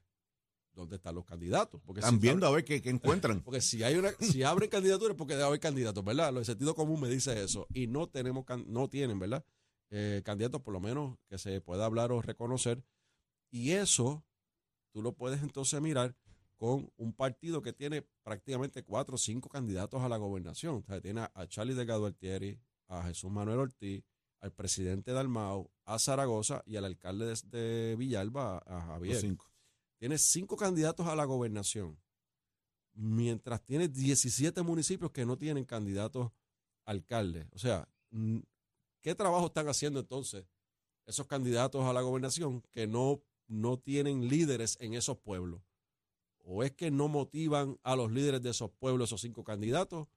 ¿dónde 0.73 0.95
están 0.97 1.15
los 1.15 1.25
candidatos? 1.25 1.81
Porque 1.86 1.99
Están 1.99 2.15
si 2.15 2.21
viendo 2.21 2.45
abre- 2.47 2.53
a 2.53 2.55
ver 2.57 2.65
qué, 2.65 2.81
qué 2.81 2.89
encuentran. 2.89 3.41
porque 3.43 3.62
si 3.62 3.84
hay 3.84 3.95
una, 3.95 4.12
si 4.19 4.43
abren 4.43 4.69
candidaturas, 4.69 5.15
porque 5.17 5.34
debe 5.34 5.45
haber 5.45 5.60
candidatos, 5.60 6.03
¿verdad? 6.03 6.36
El 6.38 6.45
sentido 6.45 6.73
común 6.75 6.99
me 7.01 7.10
dice 7.10 7.43
eso. 7.43 7.67
Y 7.73 7.88
no 7.88 8.07
tenemos, 8.07 8.45
no 8.67 8.89
tienen, 8.89 9.19
¿verdad? 9.19 9.43
Eh, 9.89 10.21
candidatos, 10.23 10.62
por 10.62 10.73
lo 10.73 10.79
menos, 10.79 11.17
que 11.27 11.38
se 11.38 11.60
pueda 11.62 11.86
hablar 11.86 12.12
o 12.12 12.21
reconocer. 12.21 12.84
Y 13.51 13.71
eso, 13.71 14.23
tú 14.93 15.01
lo 15.01 15.13
puedes 15.13 15.41
entonces 15.41 15.81
mirar 15.81 16.15
con 16.55 16.91
un 16.95 17.12
partido 17.13 17.62
que 17.62 17.73
tiene 17.73 18.03
prácticamente 18.23 18.84
cuatro 18.84 19.15
o 19.15 19.17
cinco 19.17 19.49
candidatos 19.49 20.01
a 20.03 20.07
la 20.10 20.17
gobernación. 20.17 20.75
O 20.75 20.84
sea, 20.84 21.01
tiene 21.01 21.21
a 21.21 21.47
Charlie 21.47 21.73
Delgado 21.73 22.05
Altieri, 22.05 22.60
a 22.88 23.03
Jesús 23.03 23.31
Manuel 23.31 23.60
Ortiz, 23.60 24.03
al 24.39 24.53
presidente 24.53 25.12
Dalmau, 25.12 25.69
a 25.86 25.99
Zaragoza 25.99 26.63
y 26.65 26.75
al 26.77 26.86
alcalde 26.86 27.25
de, 27.25 27.57
de 27.57 27.95
Villalba, 27.95 28.60
a 28.60 28.75
Los 28.75 28.84
Javier. 28.86 29.17
cinco. 29.17 29.50
Tienes 30.01 30.23
cinco 30.31 30.57
candidatos 30.57 31.05
a 31.05 31.15
la 31.15 31.25
gobernación, 31.25 31.95
mientras 32.95 33.63
tienes 33.63 33.93
17 33.93 34.63
municipios 34.63 35.11
que 35.11 35.27
no 35.27 35.37
tienen 35.37 35.63
candidatos 35.63 36.31
alcaldes. 36.85 37.45
O 37.51 37.59
sea, 37.59 37.87
¿qué 39.01 39.13
trabajo 39.13 39.45
están 39.45 39.67
haciendo 39.67 39.99
entonces 39.99 40.43
esos 41.05 41.27
candidatos 41.27 41.85
a 41.85 41.93
la 41.93 42.01
gobernación 42.01 42.63
que 42.71 42.87
no, 42.87 43.21
no 43.45 43.77
tienen 43.77 44.27
líderes 44.27 44.75
en 44.79 44.95
esos 44.95 45.19
pueblos? 45.19 45.61
¿O 46.39 46.63
es 46.63 46.71
que 46.71 46.89
no 46.89 47.07
motivan 47.07 47.77
a 47.83 47.95
los 47.95 48.11
líderes 48.11 48.41
de 48.41 48.49
esos 48.49 48.71
pueblos, 48.71 49.09
esos 49.09 49.21
cinco 49.21 49.43
candidatos? 49.43 50.07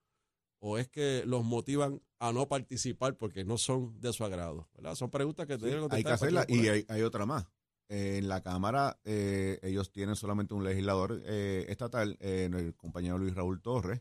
¿O 0.61 0.79
es 0.79 0.89
que 0.89 1.25
los 1.27 1.45
motivan 1.45 2.01
a 2.21 2.33
no 2.33 2.49
participar 2.49 3.19
porque 3.19 3.45
no 3.45 3.59
son 3.59 4.01
de 4.01 4.15
su 4.15 4.25
agrado? 4.25 4.67
¿verdad? 4.77 4.95
Son 4.95 5.11
preguntas 5.11 5.47
que 5.47 5.59
Sí, 5.59 5.65
tienen 5.67 5.89
hay 5.91 6.05
que 6.05 6.11
hacerla 6.11 6.47
y 6.49 6.69
hay, 6.69 6.87
hay 6.89 7.03
otra 7.03 7.27
más. 7.27 7.45
Eh, 7.89 8.19
en 8.19 8.29
la 8.29 8.43
Cámara 8.43 8.99
eh, 9.05 9.59
ellos 9.63 9.93
tienen 9.93 10.17
solamente 10.17 10.55
un 10.55 10.65
legislador 10.65 11.21
eh, 11.25 11.67
estatal, 11.69 12.17
eh, 12.21 12.49
el 12.53 12.75
compañero 12.77 13.19
Luis 13.19 13.35
Raúl 13.35 13.61
Torres, 13.61 14.01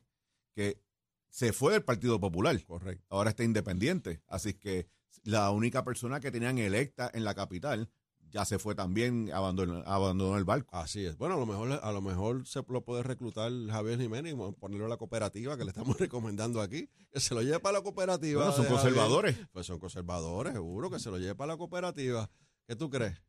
que 0.54 0.82
se 1.30 1.52
fue 1.52 1.74
del 1.74 1.84
Partido 1.84 2.20
Popular. 2.20 2.64
Correcto. 2.64 3.06
Ahora 3.10 3.32
está 3.32 3.44
independiente. 3.44 4.22
Así 4.28 4.54
que 4.54 4.88
la 5.24 5.50
única 5.52 5.84
persona 5.84 6.20
que 6.20 6.32
tenían 6.32 6.58
electa 6.60 7.10
en 7.14 7.24
la 7.24 7.34
capital 7.34 7.90
ya 8.30 8.46
se 8.46 8.58
fue 8.58 8.74
también, 8.74 9.30
abandonó, 9.32 9.84
abandonó 9.86 10.38
el 10.38 10.44
barco. 10.44 10.76
Así 10.76 11.06
es. 11.06 11.18
Bueno, 11.18 11.36
a 11.36 11.38
lo 11.38 11.46
mejor, 11.46 11.80
a 11.84 11.92
lo 11.92 12.02
mejor 12.02 12.48
se 12.48 12.64
lo 12.68 12.84
puede 12.84 13.04
reclutar 13.04 13.52
Javier 13.70 14.00
Jiménez 14.00 14.34
y 14.34 14.54
ponerlo 14.60 14.88
a 14.88 14.90
la 14.90 14.98
cooperativa 14.98 15.56
que 15.56 15.64
le 15.64 15.70
estamos 15.70 15.98
recomendando 16.00 16.60
aquí. 16.60 16.90
Que 17.12 17.20
se 17.20 17.36
lo 17.36 17.42
lleve 17.44 17.60
para 17.60 17.78
la 17.78 17.84
cooperativa. 17.84 18.42
Bueno, 18.42 18.56
son 18.56 18.66
Javier. 18.66 18.82
conservadores. 18.82 19.38
Pues 19.52 19.68
son 19.68 19.78
conservadores, 19.78 20.54
seguro 20.54 20.90
que 20.90 21.00
se 21.00 21.12
lo 21.12 21.20
lleve 21.20 21.36
para 21.36 21.54
la 21.54 21.58
cooperativa. 21.58 22.30
¿Qué 22.68 22.76
tú 22.76 22.90
crees? 22.90 23.22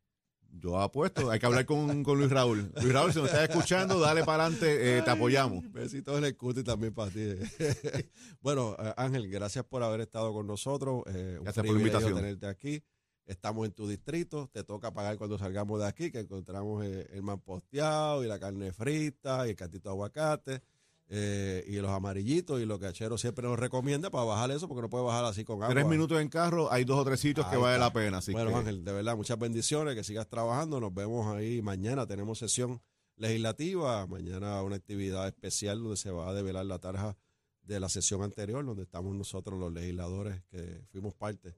Yo 0.57 0.79
apuesto, 0.79 1.29
hay 1.29 1.39
que 1.39 1.45
hablar 1.45 1.65
con, 1.65 2.03
con 2.03 2.17
Luis 2.17 2.31
Raúl. 2.31 2.71
Luis 2.81 2.93
Raúl, 2.93 3.11
si 3.11 3.19
nos 3.19 3.27
estás 3.27 3.49
escuchando, 3.49 3.99
dale 3.99 4.23
para 4.23 4.45
adelante, 4.45 4.97
eh, 4.97 5.01
te 5.01 5.11
apoyamos. 5.11 5.63
Ay, 5.63 5.69
Besitos 5.71 6.17
en 6.17 6.25
el 6.25 6.37
cuti 6.37 6.63
también 6.63 6.93
para 6.93 7.11
ti. 7.11 7.19
bueno, 8.41 8.75
eh, 8.79 8.93
Ángel, 8.95 9.29
gracias 9.29 9.65
por 9.65 9.83
haber 9.83 10.01
estado 10.01 10.33
con 10.33 10.47
nosotros. 10.47 11.03
Eh, 11.07 11.35
un 11.37 11.43
Gracias 11.43 11.65
por 11.65 11.75
la 11.75 11.81
invitación. 11.81 12.15
tenerte 12.15 12.47
aquí. 12.47 12.83
Estamos 13.25 13.65
en 13.65 13.73
tu 13.73 13.87
distrito, 13.87 14.49
te 14.53 14.63
toca 14.63 14.93
pagar 14.93 15.17
cuando 15.17 15.37
salgamos 15.37 15.79
de 15.79 15.87
aquí, 15.87 16.11
que 16.11 16.19
encontramos 16.19 16.85
eh, 16.85 17.07
el 17.11 17.23
man 17.23 17.41
posteado 17.41 18.23
y 18.23 18.27
la 18.27 18.39
carne 18.39 18.71
frita 18.71 19.47
y 19.47 19.51
el 19.51 19.55
cantito 19.55 19.89
de 19.89 19.93
aguacate 19.93 20.61
eh, 21.07 21.63
y 21.67 21.75
los 21.75 21.91
amarillitos 21.91 22.59
y 22.61 22.65
lo 22.65 22.79
que 22.79 22.87
Achero 22.87 23.17
siempre 23.17 23.47
nos 23.47 23.59
recomienda 23.59 24.09
para 24.09 24.23
bajar 24.23 24.49
eso, 24.51 24.67
porque 24.67 24.81
no 24.81 24.89
puede 24.89 25.03
bajar 25.05 25.25
así 25.25 25.43
con 25.45 25.57
agua. 25.61 25.69
Tres 25.73 25.85
minutos 25.85 26.19
en 26.19 26.29
carro, 26.29 26.71
hay 26.71 26.83
dos 26.83 26.97
o 26.99 27.05
tres 27.05 27.19
sitios 27.19 27.45
que 27.47 27.57
vale 27.57 27.75
está. 27.75 27.85
la 27.85 27.93
pena. 27.93 28.17
Así 28.17 28.31
bueno, 28.31 28.49
que, 28.51 28.55
Ángel, 28.57 28.83
de 28.83 28.91
verdad, 28.91 29.15
muchas 29.15 29.37
bendiciones, 29.37 29.93
que 29.95 30.03
sigas 30.03 30.27
trabajando. 30.27 30.79
Nos 30.79 30.93
vemos 30.93 31.27
ahí 31.35 31.61
mañana. 31.61 32.07
Tenemos 32.07 32.39
sesión 32.39 32.81
legislativa. 33.17 34.07
Mañana 34.07 34.61
una 34.63 34.75
actividad 34.77 35.27
especial 35.27 35.79
donde 35.81 35.97
se 35.97 36.11
va 36.11 36.29
a 36.29 36.33
develar 36.33 36.65
la 36.65 36.79
tarja 36.79 37.15
de 37.61 37.79
la 37.79 37.89
sesión 37.89 38.21
anterior, 38.23 38.65
donde 38.65 38.83
estamos 38.83 39.15
nosotros 39.15 39.59
los 39.59 39.71
legisladores 39.73 40.41
que 40.49 40.81
fuimos 40.91 41.13
parte 41.15 41.55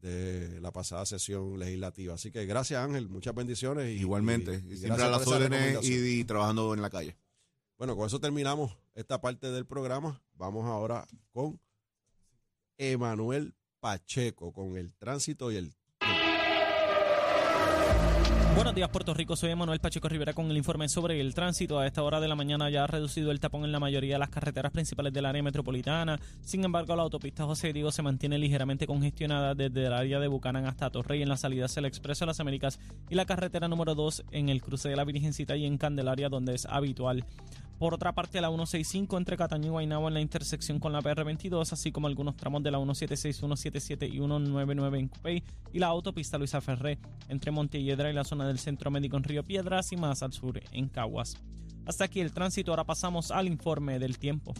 de 0.00 0.60
la 0.60 0.72
pasada 0.72 1.06
sesión 1.06 1.58
legislativa. 1.58 2.14
Así 2.14 2.30
que 2.32 2.44
gracias, 2.46 2.82
Ángel. 2.84 3.08
Muchas 3.08 3.34
bendiciones. 3.34 3.88
y- 3.90 4.00
igualmente, 4.00 4.62
y- 4.68 4.72
y 4.72 4.76
siempre 4.78 5.02
a 5.04 5.08
las 5.08 5.26
órdenes 5.26 5.78
y 5.84 6.24
trabajando 6.24 6.74
en 6.74 6.82
la 6.82 6.90
calle. 6.90 7.16
Bueno, 7.82 7.96
con 7.96 8.06
eso 8.06 8.20
terminamos 8.20 8.78
esta 8.94 9.20
parte 9.20 9.50
del 9.50 9.66
programa. 9.66 10.22
Vamos 10.34 10.66
ahora 10.66 11.04
con 11.32 11.58
Emanuel 12.78 13.56
Pacheco, 13.80 14.52
con 14.52 14.76
el 14.76 14.94
tránsito 14.94 15.50
y 15.50 15.56
el 15.56 15.74
Buenos 18.54 18.74
días, 18.74 18.90
Puerto 18.90 19.14
Rico. 19.14 19.34
Soy 19.34 19.54
Manuel 19.56 19.80
Pacheco 19.80 20.08
Rivera 20.08 20.34
con 20.34 20.50
el 20.50 20.56
informe 20.58 20.86
sobre 20.88 21.18
el 21.18 21.34
tránsito. 21.34 21.78
A 21.78 21.86
esta 21.86 22.02
hora 22.02 22.20
de 22.20 22.28
la 22.28 22.36
mañana 22.36 22.68
ya 22.68 22.84
ha 22.84 22.86
reducido 22.86 23.30
el 23.30 23.40
tapón 23.40 23.64
en 23.64 23.72
la 23.72 23.80
mayoría 23.80 24.16
de 24.16 24.18
las 24.18 24.28
carreteras 24.28 24.70
principales 24.70 25.12
del 25.12 25.24
área 25.24 25.42
metropolitana. 25.42 26.20
Sin 26.42 26.62
embargo, 26.62 26.94
la 26.94 27.02
autopista 27.02 27.46
José 27.46 27.72
Diego 27.72 27.90
se 27.90 28.02
mantiene 28.02 28.38
ligeramente 28.38 28.86
congestionada 28.86 29.54
desde 29.54 29.86
el 29.86 29.92
área 29.92 30.20
de 30.20 30.28
Bucanán 30.28 30.66
hasta 30.66 30.90
Torrey 30.90 31.22
en 31.22 31.30
la 31.30 31.38
salida 31.38 31.64
hacia 31.64 31.80
el 31.80 31.86
Expreso 31.86 32.24
de 32.24 32.26
las 32.26 32.40
Américas 32.40 32.78
y 33.08 33.14
la 33.14 33.24
carretera 33.24 33.68
número 33.68 33.94
2 33.94 34.24
en 34.30 34.50
el 34.50 34.60
cruce 34.60 34.90
de 34.90 34.96
la 34.96 35.04
Virgencita 35.04 35.56
y 35.56 35.64
en 35.64 35.78
Candelaria, 35.78 36.28
donde 36.28 36.54
es 36.54 36.66
habitual. 36.66 37.24
Por 37.78 37.94
otra 37.94 38.12
parte, 38.12 38.40
la 38.40 38.48
165 38.48 39.16
entre 39.16 39.36
Cataño 39.36 39.66
y 39.66 39.70
Guaynabo 39.70 40.08
en 40.08 40.14
la 40.14 40.20
intersección 40.20 40.78
con 40.78 40.92
la 40.92 41.00
PR22, 41.00 41.72
así 41.72 41.90
como 41.90 42.06
algunos 42.06 42.36
tramos 42.36 42.62
de 42.62 42.70
la 42.70 42.78
176, 42.78 43.36
177 43.36 44.06
y 44.06 44.12
199 44.12 44.98
en 44.98 45.08
Cupey 45.08 45.42
y 45.72 45.78
la 45.78 45.88
autopista 45.88 46.38
Luisa 46.38 46.60
Ferré 46.60 46.98
entre 47.28 47.50
Montelledra 47.50 48.10
y 48.10 48.12
la 48.12 48.24
zona 48.24 48.46
del 48.46 48.58
Centro 48.58 48.90
Médico 48.90 49.16
en 49.16 49.24
Río 49.24 49.42
Piedras 49.42 49.92
y 49.92 49.96
más 49.96 50.22
al 50.22 50.32
sur 50.32 50.60
en 50.72 50.88
Caguas. 50.88 51.36
Hasta 51.84 52.04
aquí 52.04 52.20
el 52.20 52.32
tránsito, 52.32 52.70
ahora 52.70 52.84
pasamos 52.84 53.30
al 53.30 53.48
informe 53.48 53.98
del 53.98 54.18
tiempo. 54.18 54.54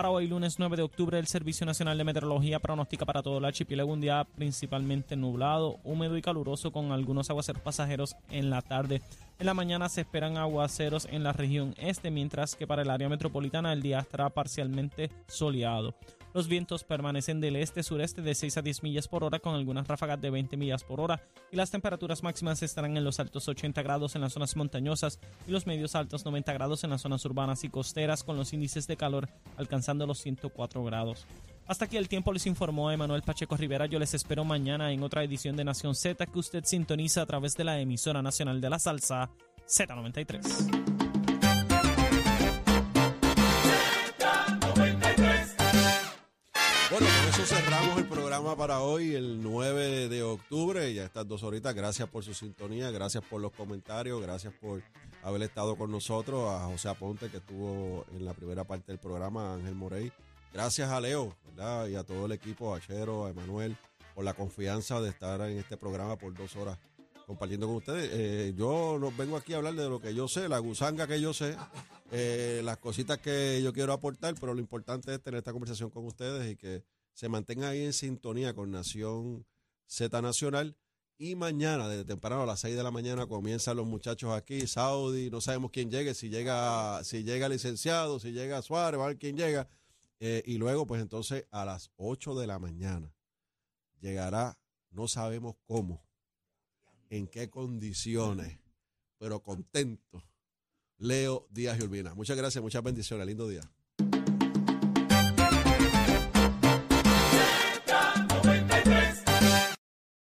Para 0.00 0.12
hoy, 0.12 0.28
lunes 0.28 0.58
9 0.58 0.78
de 0.78 0.82
octubre, 0.82 1.18
el 1.18 1.26
Servicio 1.26 1.66
Nacional 1.66 1.98
de 1.98 2.04
Meteorología 2.04 2.58
pronostica 2.58 3.04
para 3.04 3.22
todo 3.22 3.36
el 3.36 3.44
archipiélago 3.44 3.92
un 3.92 4.00
día 4.00 4.26
principalmente 4.34 5.14
nublado, 5.14 5.78
húmedo 5.84 6.16
y 6.16 6.22
caluroso 6.22 6.72
con 6.72 6.90
algunos 6.90 7.28
aguaceros 7.28 7.60
pasajeros 7.60 8.16
en 8.30 8.48
la 8.48 8.62
tarde. 8.62 9.02
En 9.38 9.44
la 9.44 9.52
mañana 9.52 9.90
se 9.90 10.00
esperan 10.00 10.38
aguaceros 10.38 11.06
en 11.10 11.22
la 11.22 11.34
región 11.34 11.74
este, 11.76 12.10
mientras 12.10 12.54
que 12.56 12.66
para 12.66 12.80
el 12.80 12.88
área 12.88 13.10
metropolitana 13.10 13.74
el 13.74 13.82
día 13.82 13.98
estará 13.98 14.30
parcialmente 14.30 15.10
soleado. 15.26 15.94
Los 16.32 16.46
vientos 16.46 16.84
permanecen 16.84 17.40
del 17.40 17.56
este-sureste 17.56 18.22
de 18.22 18.34
6 18.34 18.58
a 18.58 18.62
10 18.62 18.82
millas 18.84 19.08
por 19.08 19.24
hora 19.24 19.40
con 19.40 19.54
algunas 19.54 19.88
ráfagas 19.88 20.20
de 20.20 20.30
20 20.30 20.56
millas 20.56 20.84
por 20.84 21.00
hora 21.00 21.20
y 21.50 21.56
las 21.56 21.70
temperaturas 21.70 22.22
máximas 22.22 22.62
estarán 22.62 22.96
en 22.96 23.02
los 23.02 23.18
altos 23.18 23.48
80 23.48 23.82
grados 23.82 24.14
en 24.14 24.20
las 24.20 24.32
zonas 24.32 24.54
montañosas 24.54 25.18
y 25.48 25.50
los 25.50 25.66
medios 25.66 25.96
altos 25.96 26.24
90 26.24 26.52
grados 26.52 26.84
en 26.84 26.90
las 26.90 27.02
zonas 27.02 27.24
urbanas 27.24 27.64
y 27.64 27.68
costeras 27.68 28.22
con 28.22 28.36
los 28.36 28.52
índices 28.52 28.86
de 28.86 28.96
calor 28.96 29.28
alcanzando 29.56 30.06
los 30.06 30.20
104 30.20 30.84
grados. 30.84 31.26
Hasta 31.66 31.84
aquí 31.84 31.96
el 31.96 32.08
tiempo 32.08 32.32
les 32.32 32.46
informó 32.46 32.90
Emanuel 32.90 33.22
Pacheco 33.22 33.56
Rivera. 33.56 33.86
Yo 33.86 33.98
les 33.98 34.14
espero 34.14 34.44
mañana 34.44 34.92
en 34.92 35.02
otra 35.02 35.22
edición 35.24 35.56
de 35.56 35.64
Nación 35.64 35.94
Z 35.94 36.26
que 36.26 36.38
usted 36.38 36.64
sintoniza 36.64 37.22
a 37.22 37.26
través 37.26 37.56
de 37.56 37.64
la 37.64 37.80
emisora 37.80 38.22
nacional 38.22 38.60
de 38.60 38.70
la 38.70 38.78
salsa 38.78 39.30
Z93. 39.68 40.89
Cerramos 47.46 47.98
el 47.98 48.06
programa 48.06 48.56
para 48.56 48.80
hoy, 48.80 49.14
el 49.14 49.42
9 49.42 50.08
de 50.08 50.22
octubre. 50.22 50.92
Ya 50.92 51.04
estas 51.04 51.26
dos 51.26 51.42
horitas. 51.42 51.74
Gracias 51.74 52.08
por 52.08 52.24
su 52.24 52.34
sintonía, 52.34 52.90
gracias 52.90 53.24
por 53.24 53.40
los 53.40 53.52
comentarios, 53.52 54.20
gracias 54.20 54.52
por 54.54 54.82
haber 55.22 55.42
estado 55.42 55.76
con 55.76 55.90
nosotros. 55.90 56.50
A 56.50 56.66
José 56.66 56.88
Aponte, 56.88 57.30
que 57.30 57.38
estuvo 57.38 58.04
en 58.12 58.24
la 58.24 58.34
primera 58.34 58.64
parte 58.64 58.92
del 58.92 58.98
programa, 58.98 59.50
a 59.50 59.54
Ángel 59.54 59.74
Morey. 59.74 60.12
Gracias 60.52 60.90
a 60.90 61.00
Leo, 61.00 61.34
¿verdad? 61.46 61.86
Y 61.88 61.94
a 61.94 62.04
todo 62.04 62.26
el 62.26 62.32
equipo, 62.32 62.74
a 62.74 62.80
Chero, 62.80 63.26
a 63.26 63.30
Emanuel, 63.30 63.76
por 64.14 64.24
la 64.24 64.34
confianza 64.34 65.00
de 65.00 65.10
estar 65.10 65.40
en 65.42 65.58
este 65.58 65.76
programa 65.76 66.16
por 66.16 66.34
dos 66.34 66.56
horas 66.56 66.78
compartiendo 67.26 67.68
con 67.68 67.76
ustedes. 67.76 68.10
Eh, 68.12 68.54
yo 68.56 68.98
no 69.00 69.12
vengo 69.12 69.36
aquí 69.36 69.54
a 69.54 69.58
hablar 69.58 69.74
de 69.74 69.88
lo 69.88 70.00
que 70.00 70.14
yo 70.14 70.26
sé, 70.26 70.48
la 70.48 70.58
gusanga 70.58 71.06
que 71.06 71.20
yo 71.20 71.32
sé, 71.32 71.56
eh, 72.10 72.60
las 72.64 72.78
cositas 72.78 73.18
que 73.18 73.60
yo 73.62 73.72
quiero 73.72 73.92
aportar, 73.92 74.34
pero 74.40 74.52
lo 74.52 74.60
importante 74.60 75.14
es 75.14 75.22
tener 75.22 75.38
esta 75.38 75.52
conversación 75.52 75.90
con 75.90 76.04
ustedes 76.06 76.50
y 76.50 76.56
que 76.56 76.82
se 77.12 77.28
mantengan 77.28 77.70
ahí 77.70 77.84
en 77.84 77.92
sintonía 77.92 78.54
con 78.54 78.70
Nación 78.70 79.46
Z 79.86 80.22
Nacional. 80.22 80.76
Y 81.18 81.34
mañana, 81.34 81.86
desde 81.86 82.06
temprano 82.06 82.42
a 82.42 82.46
las 82.46 82.60
6 82.60 82.76
de 82.76 82.82
la 82.82 82.90
mañana, 82.90 83.26
comienzan 83.26 83.76
los 83.76 83.86
muchachos 83.86 84.32
aquí, 84.32 84.66
Saudi, 84.66 85.28
no 85.28 85.42
sabemos 85.42 85.70
quién 85.70 85.90
llegue, 85.90 86.14
si 86.14 86.30
llega, 86.30 87.04
si 87.04 87.24
llega 87.24 87.48
licenciado, 87.48 88.18
si 88.18 88.32
llega 88.32 88.62
Suárez, 88.62 88.98
va 88.98 89.04
a 89.04 89.08
ver 89.08 89.18
quién 89.18 89.36
llega. 89.36 89.68
Eh, 90.18 90.42
y 90.46 90.56
luego, 90.56 90.86
pues 90.86 91.02
entonces, 91.02 91.46
a 91.50 91.66
las 91.66 91.90
8 91.96 92.34
de 92.36 92.46
la 92.46 92.58
mañana 92.58 93.14
llegará, 94.00 94.58
no 94.90 95.08
sabemos 95.08 95.56
cómo, 95.66 96.02
en 97.10 97.26
qué 97.26 97.50
condiciones, 97.50 98.58
pero 99.18 99.42
contento, 99.42 100.22
Leo 100.96 101.46
Díaz 101.50 101.78
y 101.80 101.82
Urbina. 101.82 102.14
Muchas 102.14 102.36
gracias, 102.36 102.62
muchas 102.62 102.82
bendiciones, 102.82 103.26
lindo 103.26 103.46
día. 103.46 103.70